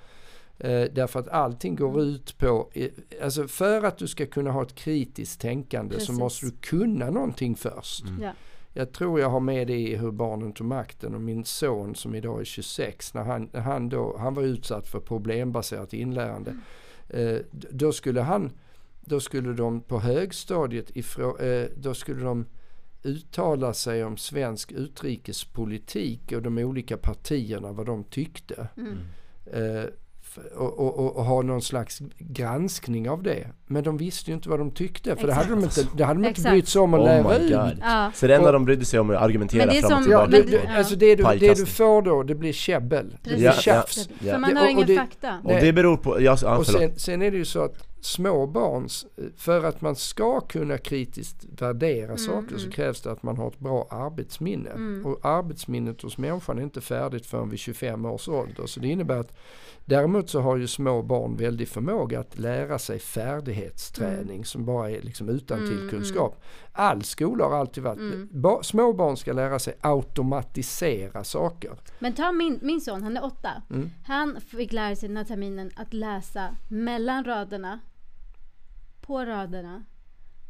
[0.59, 1.99] Eh, därför att allting går Mm.
[2.01, 2.89] ut på, eh,
[3.23, 6.19] alltså för att du ska kunna ha ett kritiskt tänkande så Precis.
[6.19, 8.03] måste du kunna någonting först.
[8.03, 8.21] Mm.
[8.21, 8.31] Ja.
[8.73, 12.15] Jag tror jag har med det i hur barnen tog makten och min son som
[12.15, 16.57] idag är 26 när han, när han, då, han var utsatt för problembaserat inlärande.
[17.09, 17.35] Mm.
[17.35, 18.51] Eh, då skulle han,
[19.01, 22.45] då skulle de på högstadiet ifrå, eh, då skulle de
[23.03, 28.67] uttala sig om svensk utrikespolitik och de olika partierna vad de tyckte.
[28.77, 28.97] Mm.
[30.55, 33.47] Och, och, och, ha någon slags granskning av det.
[33.67, 36.19] Men de visste ju inte vad de tyckte för det hade de inte, det hade
[36.19, 36.49] de inte Exakt.
[36.51, 37.77] brytt sig om att Oh lära ut.
[37.81, 38.11] Ja.
[38.15, 40.11] Så det enda de brydde sig om är att argumentera Men det är fram och
[40.11, 40.51] Ja, tillbaka.
[40.51, 43.15] du, det- alltså det du, det du får då, det blir käbbel.
[43.23, 44.09] Det blir Ja, tjafs.
[44.19, 44.33] ja.
[44.33, 45.37] För man har ingen fakta.
[45.43, 48.47] Och det beror på, ja, ja Och sen, sen är det ju så att små
[48.47, 52.71] barns, för att man ska kunna kritiskt värdera saker så mm.
[52.71, 54.69] krävs det att man har ett bra arbetsminne.
[54.69, 55.05] Mm.
[55.05, 58.65] Och arbetsminnet hos människan är inte färdigt förrän vid 25 års ålder.
[58.65, 59.37] Så det innebär att
[59.85, 65.01] däremot så har ju små barn väldig förmåga att lära sig färdighetsträning som bara är
[65.01, 66.41] liksom utan Mm, tillkunskap.
[66.79, 68.29] All skola har alltid varit, Mm.
[68.31, 71.71] ba, små barn ska lära sig automatisera saker.
[71.99, 73.61] Men ta min, min son, han är åtta.
[73.69, 73.89] Mm.
[74.05, 77.79] Han fick lära sig den här terminen att läsa mellan raderna,
[79.01, 79.83] på raderna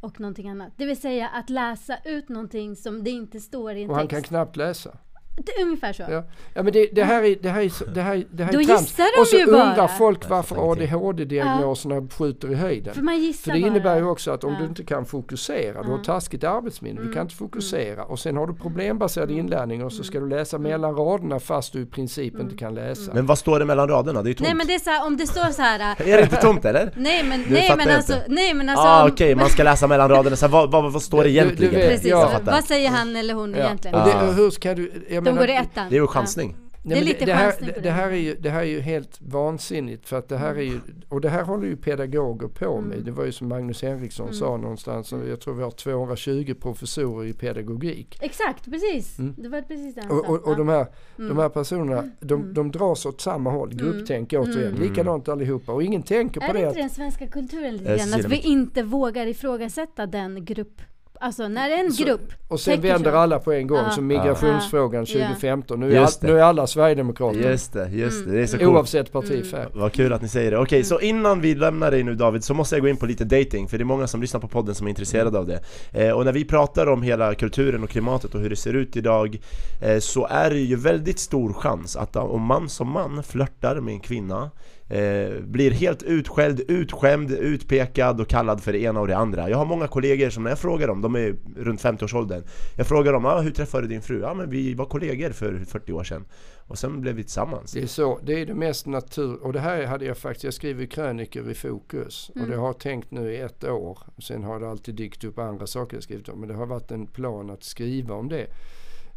[0.00, 0.72] och någonting annat.
[0.76, 4.08] Det vill säga att läsa ut någonting som det inte står i en Och han
[4.08, 4.14] text.
[4.14, 4.98] kan knappt läsa.
[5.46, 6.02] Det är ungefär så.
[6.10, 6.24] Ja,
[6.54, 8.64] ja men det, det här är, det här är, det här, det här Då är
[8.64, 8.80] trams.
[8.80, 9.70] gissar de Och så ju bara.
[9.70, 10.56] undrar folk Jag varför.
[10.72, 12.94] ADHD-diagnoserna skjuter i höjden.
[12.94, 14.10] För man gissar För det innebär ju bara.
[14.12, 14.58] också att om Ja.
[14.58, 16.04] du inte kan fokusera, du har Ja.
[16.04, 17.22] taskigt arbetsminne, du kan Mm.
[17.22, 20.38] inte fokusera och sen har du problembaserad inlärning och så ska du Mm.
[20.38, 23.14] läsa mellan raderna fast du i princip inte kan läsa.
[23.14, 24.22] Men vad står det mellan raderna?
[24.22, 24.48] Det är tomt.
[24.48, 25.80] Nej men det är så här, om det står så här.
[25.98, 26.90] Är det inte tomt eller?
[26.96, 28.24] Nej men, nej, men alltså, inte.
[28.28, 28.86] nej men alltså.
[28.86, 31.30] ah, okej, man ska läsa mellan raderna, så här, vad, vad, vad står det Du-
[31.34, 31.74] du egentligen?
[31.74, 32.30] vet- Precis, Ja.
[32.44, 33.64] Vad säger han eller hon Ja.
[33.64, 33.96] egentligen?
[33.96, 34.30] Ah.
[34.32, 34.92] hur ska du...
[35.34, 35.86] De går i ettan.
[35.88, 36.06] Det är ju Ja.
[36.06, 36.56] chansning.
[36.84, 37.80] Det är lite det, här, chansning det, det.
[37.80, 40.62] det, här är ju, det här är ju helt vansinnigt för att det här är
[40.62, 42.92] ju, och det här håller ju pedagoger på med.
[42.92, 43.04] Mm.
[43.04, 44.38] Det var ju som Magnus Henriksson Mm.
[44.38, 48.18] sa någonstans, jag tror vi har 220 professorer i pedagogik.
[48.22, 49.18] Exakt, precis.
[49.18, 49.34] Mm.
[49.38, 50.86] Det var precis det Och, och, och de, här,
[51.18, 51.28] Mm.
[51.28, 53.74] de här personerna, de, de dras åt samma håll.
[53.74, 54.82] Grupptänk återigen, Mm.
[54.82, 55.72] likadant allihopa.
[55.72, 58.14] Och ingen tänker på Är det det inte att den svenska kulturen lite grann?
[58.14, 60.80] Att det vi inte vågar ifrågasätta den grupp...
[61.20, 63.16] Alltså när en Så- grupp Och sen vänder så.
[63.16, 63.90] alla på en gång Ja.
[63.90, 65.06] som migrationsfrågan Ja.
[65.06, 65.80] 2015.
[65.80, 67.40] Nu är, all, nu är alla sverigedemokrater.
[67.50, 68.32] Just det, just det.
[68.32, 68.66] Det är så Mm.
[68.66, 68.76] coolt.
[68.76, 69.66] Oavsett partifärg.
[69.74, 70.58] Vad kul att ni säger det.
[70.58, 73.24] Okej, så innan vi lämnar dig nu David så måste jag gå in på lite
[73.24, 75.60] dating för det är många som lyssnar på podden som är intresserade av det.
[75.92, 78.96] Eh, och när vi pratar om hela kulturen och klimatet och hur det ser ut
[78.96, 79.38] idag
[79.82, 83.94] eh, så är det ju väldigt stor chans att om man som man flörtar med
[83.94, 84.50] en kvinna
[84.88, 89.50] eh, blir helt utskälld, utskämd, utpekad och kallad för det ena och det andra.
[89.50, 92.42] Jag har många kollegor som när jag frågar dem, de är runt 50-årsåldern
[92.76, 94.20] Jag frågar dem, ah, hur träffade du din fru?
[94.20, 96.24] Ja men vi var kollegor för 40 år sedan
[96.66, 99.60] Och sen blev vi tillsammans Det är så, det är det mest natur och det
[99.60, 103.32] här hade jag faktiskt, jag skriver krönikor i Fokus och det har jag tänkt nu
[103.32, 103.98] i ett år.
[104.18, 106.90] Sen har det alltid dykt upp andra saker jag skrivit om men det har varit
[106.90, 108.46] en plan att skriva om det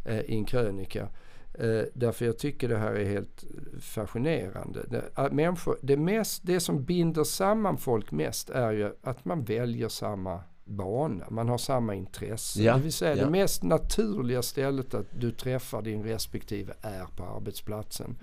[0.04, 1.08] eh, i en krönika.
[1.54, 3.44] Eh, därför jag tycker det här är helt
[3.80, 4.80] fascinerande.
[4.88, 9.88] Det, människor, det, mest, det som binder samman folk mest är ju att man väljer
[9.88, 12.62] samma bana, man har samma intresse.
[12.62, 13.24] Ja, Det vill säga ja.
[13.24, 18.18] det mest naturliga stället att du träffar din respektive är på arbetsplatsen.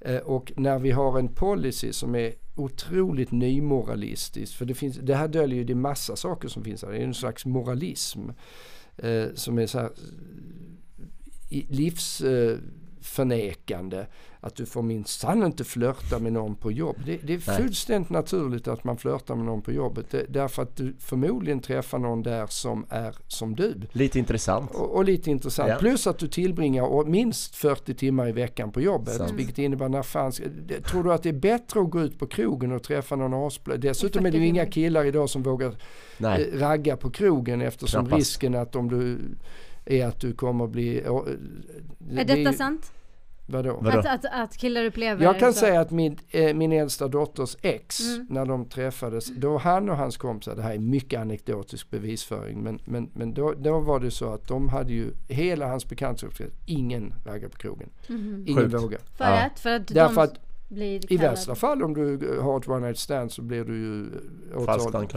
[0.00, 5.14] Eh, Och när vi har en policy som är otroligt nymoralistisk, för det, finns, det
[5.14, 8.20] här döljer ju det massa saker som finns här, det är en slags moralism
[8.96, 9.90] eh, som är så här
[11.48, 14.06] livsförnekande.
[14.40, 16.96] Att du får minsann inte flörta med någon på jobb.
[17.06, 17.56] Det, det är Nej.
[17.56, 20.06] fullständigt naturligt att man flörtar med någon på jobbet.
[20.10, 23.80] Det, därför att du förmodligen träffar någon där som är som du.
[23.92, 25.68] Lite intressant Och, och lite intressant.
[25.68, 25.76] Ja.
[25.78, 29.14] Plus att du tillbringar minst 40 timmar i veckan på jobbet.
[29.14, 29.32] Sant.
[29.32, 30.32] Vilket innebär när fan
[30.66, 33.34] det- Tror du att det är bättre att gå ut på krogen och träffa någon
[33.46, 33.76] asblö?
[33.76, 35.74] Dessutom är det ju 40 inga killar idag som vågar
[36.18, 38.18] Nej, eh, ragga på krogen eftersom Knappast.
[38.18, 39.18] risken att om du
[39.88, 40.98] är att du kommer bli...
[41.04, 41.12] eh,
[41.98, 42.92] det- Är det detta ju- sant?
[43.50, 43.78] Vadå?
[43.82, 43.98] Vadå?
[43.98, 45.60] Att, att, att killar upplever Jag kan så.
[45.60, 48.26] säga att min, eh, min äldsta dotters ex, Mm.
[48.30, 52.80] när de träffades, då han och hans kompisar, det här är mycket anekdotisk bevisföring, men,
[52.84, 57.14] men, men då, då var det så att de hade ju, hela hans bekantskapskrets, ingen
[57.24, 57.88] raggar på krogen.
[58.08, 58.44] Mhm.
[58.48, 59.00] Ingen vågar.
[59.16, 59.40] För Ja.
[59.46, 59.58] att?
[59.60, 60.40] För att Därför de att
[61.08, 64.06] i värsta fall om du har ett one night stand så blir du ju
[64.54, 64.66] åtal-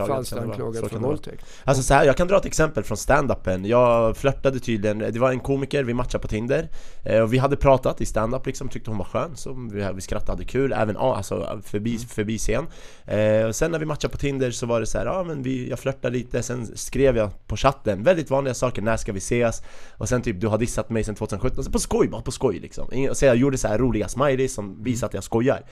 [0.06, 1.46] Falskt anklagad för våldtäkt.
[1.64, 3.66] Alltså så här, jag kan dra ett exempel från stand-upen.
[3.66, 6.68] Jag flörtade tydligen, det var en komiker, vi matchade på Tinder.
[7.04, 10.00] Eh, Och vi hade pratat i stand-up liksom, tyckte hon var skön Så vi, vi
[10.00, 12.66] skrattade, hade kul, även alltså, förbi, förbi scen.
[13.06, 15.42] Eh, Och sen när vi matchade på Tinder så var det så här, ja men
[15.42, 16.42] vi, jag flörtade lite.
[16.42, 19.62] Sen skrev jag på chatten, väldigt vanliga saker, när ska vi ses?
[19.98, 22.58] Och sen typ, du har dissat mig sen 2017, så på skoj bara, på skoj
[22.58, 22.88] liksom.
[23.12, 25.62] Så jag gjorde så här roliga smileys som visar att jag skojar.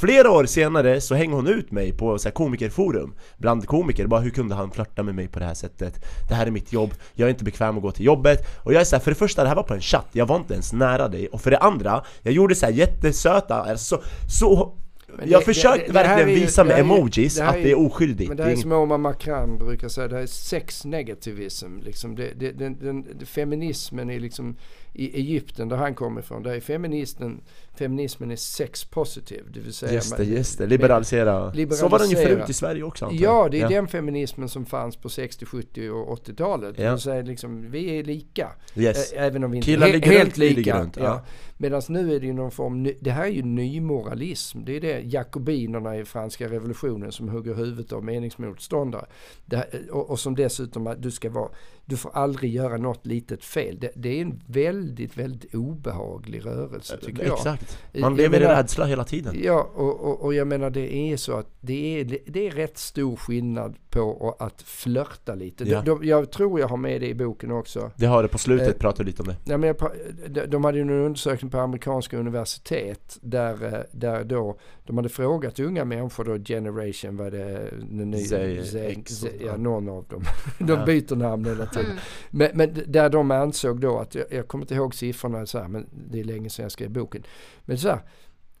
[0.00, 4.20] Flera år senare så hänger hon ut mig på så här komikerforum Bland komiker, bara
[4.20, 6.04] hur kunde han flörta med mig på det här sättet?
[6.28, 8.38] Det här är mitt jobb, jag är inte bekväm att gå till jobbet.
[8.64, 10.26] Och jag är så här, för det första, det här var på en chatt, jag
[10.26, 11.26] var inte ens nära dig.
[11.28, 14.74] Och för det andra, jag gjorde så här jättesöta, alltså, så
[15.18, 17.70] Men jag det- försökte det- det här verkligen ju- visa med är emojis att det
[17.70, 18.28] är oskyldigt.
[18.28, 21.78] Men det är som Omar Makram brukar säga, det här är sex-negativism.
[21.82, 22.16] Liksom.
[22.16, 24.56] Det, feminismen är liksom
[24.98, 27.40] i Egypten där han kommer ifrån, där är feministen,
[27.78, 29.44] feminismen är sex-positiv.
[29.52, 31.52] Det vill säga Just det, just det, liberalisera.
[31.52, 31.76] Liberalisera.
[31.76, 33.50] Så var den ju förut i Sverige också antar Ja, jag.
[33.50, 36.76] det är den feminismen som fanns på 60, 70 och 80-talet.
[36.76, 36.90] Det Ja.
[36.92, 38.48] vill säga liksom, vi är lika.
[38.76, 39.12] Yes.
[39.12, 40.80] Även om vi inte är he- helt lika.
[40.82, 41.02] runt, ja.
[41.04, 41.24] Ja.
[41.56, 44.64] Medan nu är det ju någon form, det här är ju nymoralism.
[44.64, 49.06] Det är det jakobinerna i franska revolutionen som hugger huvudet av meningsmotståndare.
[49.46, 51.48] Det, här- och, och som dessutom, att du ska vara,
[51.88, 53.78] du får aldrig göra något litet fel.
[53.80, 57.36] Det, det är en väldigt, väldigt obehaglig rörelse tycker jag.
[57.36, 57.78] Exakt.
[57.94, 59.36] Man lever i menar- rädsla hela tiden.
[59.42, 62.78] Ja, och, och, och jag menar det är så att det är, det är rätt
[62.78, 65.64] stor skillnad på att flörta lite.
[65.64, 65.82] Ja.
[65.82, 67.90] De, de, jag tror jag har med det i boken också.
[67.96, 69.36] Det har det på slutet, Eh, pratar du lite om det.
[69.44, 69.90] Ja, men jag,
[70.28, 75.08] de, de hade ju en undersökning på amerikanska universitet där, eh, där då de hade
[75.08, 79.56] frågat unga människor då, generation vad det den nya, Z, Z- X Z- och- ja
[79.56, 80.22] någon av dem.
[80.58, 80.84] De Ja.
[80.84, 81.86] byter namn hela tiden.
[81.90, 81.98] Mm.
[82.30, 85.68] Men, men där de ansåg då att, jag, jag kommer inte ihåg siffrorna så här,
[85.68, 87.22] men det är länge sedan jag skrev boken.
[87.64, 87.98] Men så här,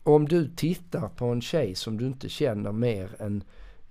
[0.02, 3.44] om du tittar på en tjej som du inte känner mer än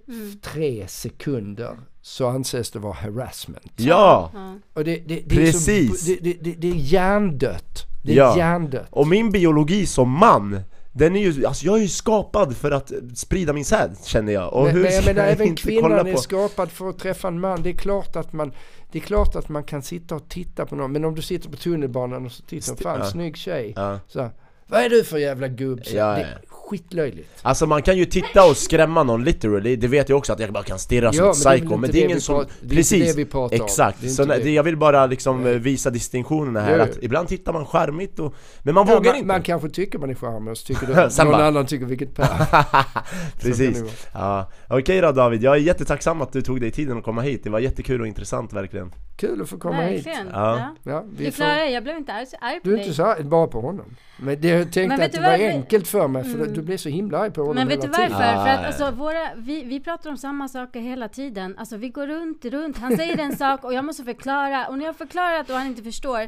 [0.08, 0.40] Mm.
[0.42, 3.72] tre sekunder så anses det vara harassment.
[3.76, 4.32] Ja!
[4.74, 6.00] Och det, det, det, Är Precis.
[6.06, 7.84] så, det, det, det, det är hjärndött.
[8.04, 8.38] Det är Ja.
[8.38, 8.88] hjärndött.
[8.90, 10.60] Och min biologi som man,
[10.92, 14.54] den är ju, alltså jag är ju skapad för att sprida min säd känner jag.
[14.54, 16.20] Och men, hur men jag ska menar, även kvinnan är på...
[16.20, 17.62] skapad för att träffa en man.
[17.64, 18.52] Det är klart att man
[18.92, 20.92] det är klart att man kan sitta och titta på någon.
[20.92, 23.06] Men om du sitter på tunnelbanan och så tittar Sti- fan ja.
[23.06, 23.74] snygg tjej.
[23.76, 24.00] Ja.
[24.08, 24.30] Så
[24.68, 25.86] vad är du för jävla gubb?
[25.86, 26.28] Så, Ja, det ja.
[26.28, 27.30] är skitlöjligt.
[27.42, 30.54] Alltså man kan ju titta och skrämma någon literally, det vet jag också att jag
[30.54, 32.02] bara kan stirra som Ja, ett men det är psycho, väl men inte det är
[32.02, 32.36] det ingen vi som...
[32.36, 33.66] pratar- det är inte Precis, det vi pratar om.
[33.66, 33.98] exakt.
[34.02, 34.52] Det är Så inte nej, det.
[34.52, 37.00] jag vill bara liksom eh, visa distinktionerna här, Jo, att jo.
[37.02, 38.34] ibland tittar man charmigt och...
[38.64, 39.28] Men man Ja, vågar man, inte!
[39.28, 41.86] man kanske tycker man är charmig och så tycker du, Sen någon bara- annan tycker
[41.86, 42.28] vilket per.
[43.42, 43.82] Precis.
[43.82, 43.90] det.
[44.14, 44.52] Ja.
[44.70, 47.50] Okej då David, jag är jättetacksam att du tog dig tiden att komma hit, det
[47.50, 48.92] var jättekul och intressant verkligen.
[49.18, 50.08] Kul att få komma hit.
[50.08, 50.28] Verkligen.
[50.34, 50.58] Ja.
[50.84, 50.92] Ja.
[50.92, 52.86] Ja, vi Du får, klarar det, jag blev inte alls arg på du är dig.
[52.86, 53.96] inte så arg, bara på honom.
[54.20, 56.54] Men det, jag tänkte Men att det var vad- enkelt för mig för Mm.
[56.54, 58.04] du blev så himla arg på honom Men vet du varför?
[58.16, 58.68] Ah, För att ja.
[58.68, 61.56] alltså, våra, vi, vi pratar om samma saker hela tiden.
[61.58, 62.78] Alltså vi går runt, runt.
[62.78, 64.68] Han säger en sak och jag måste förklara.
[64.68, 66.28] Och när jag har förklarat och han inte förstår,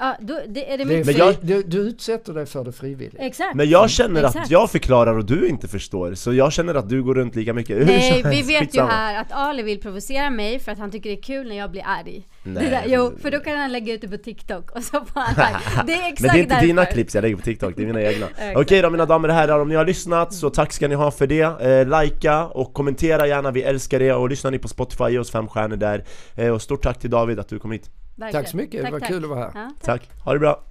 [0.00, 2.64] ja, då det är det Det är mitt Men jag- du, du utsätter dig för
[2.64, 3.14] det frivilligt.
[3.18, 3.54] Exakt.
[3.54, 7.02] Men jag känner att jag förklarar och du inte förstår, så jag känner att du
[7.02, 7.86] går runt lika mycket.
[7.86, 11.16] Nej, vi vet ju här att Ali vill provocera mig för att han tycker det
[11.16, 12.26] är kul när jag blir arg.
[12.42, 12.64] Nej.
[12.64, 15.20] Det där, jo, för då kan han lägga ut det på TikTok och så får
[15.20, 15.82] han like.
[15.86, 16.66] Det är exakt Men det är inte därför.
[16.66, 18.26] dina klipp jag lägger på TikTok, det är mina egna.
[18.56, 21.10] Okej då mina damer och herrar, om ni har lyssnat så tack ska ni ha
[21.10, 21.40] för det.
[21.42, 24.12] Eh, likea och kommentera gärna, vi älskar det.
[24.12, 26.04] Och lyssnar ni på Spotify, ge oss fem stjärnor där.
[26.36, 27.90] Eh, och stort tack till David att du kom hit.
[28.20, 28.44] Verkligen.
[28.44, 29.08] Tack så mycket, det Tack, var tack.
[29.08, 29.50] kul att vara här.
[29.54, 30.00] Ja, tack.
[30.08, 30.62] Tack, ha det bra.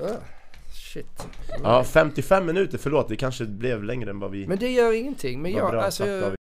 [0.00, 0.06] Ah,
[0.92, 1.26] shit.
[1.62, 4.46] Ja, 55 minuter, förlåt, det kanske blev längre än vad vi...
[4.46, 5.42] Men det gör ingenting.
[5.42, 6.34] Men jag, bra, alltså.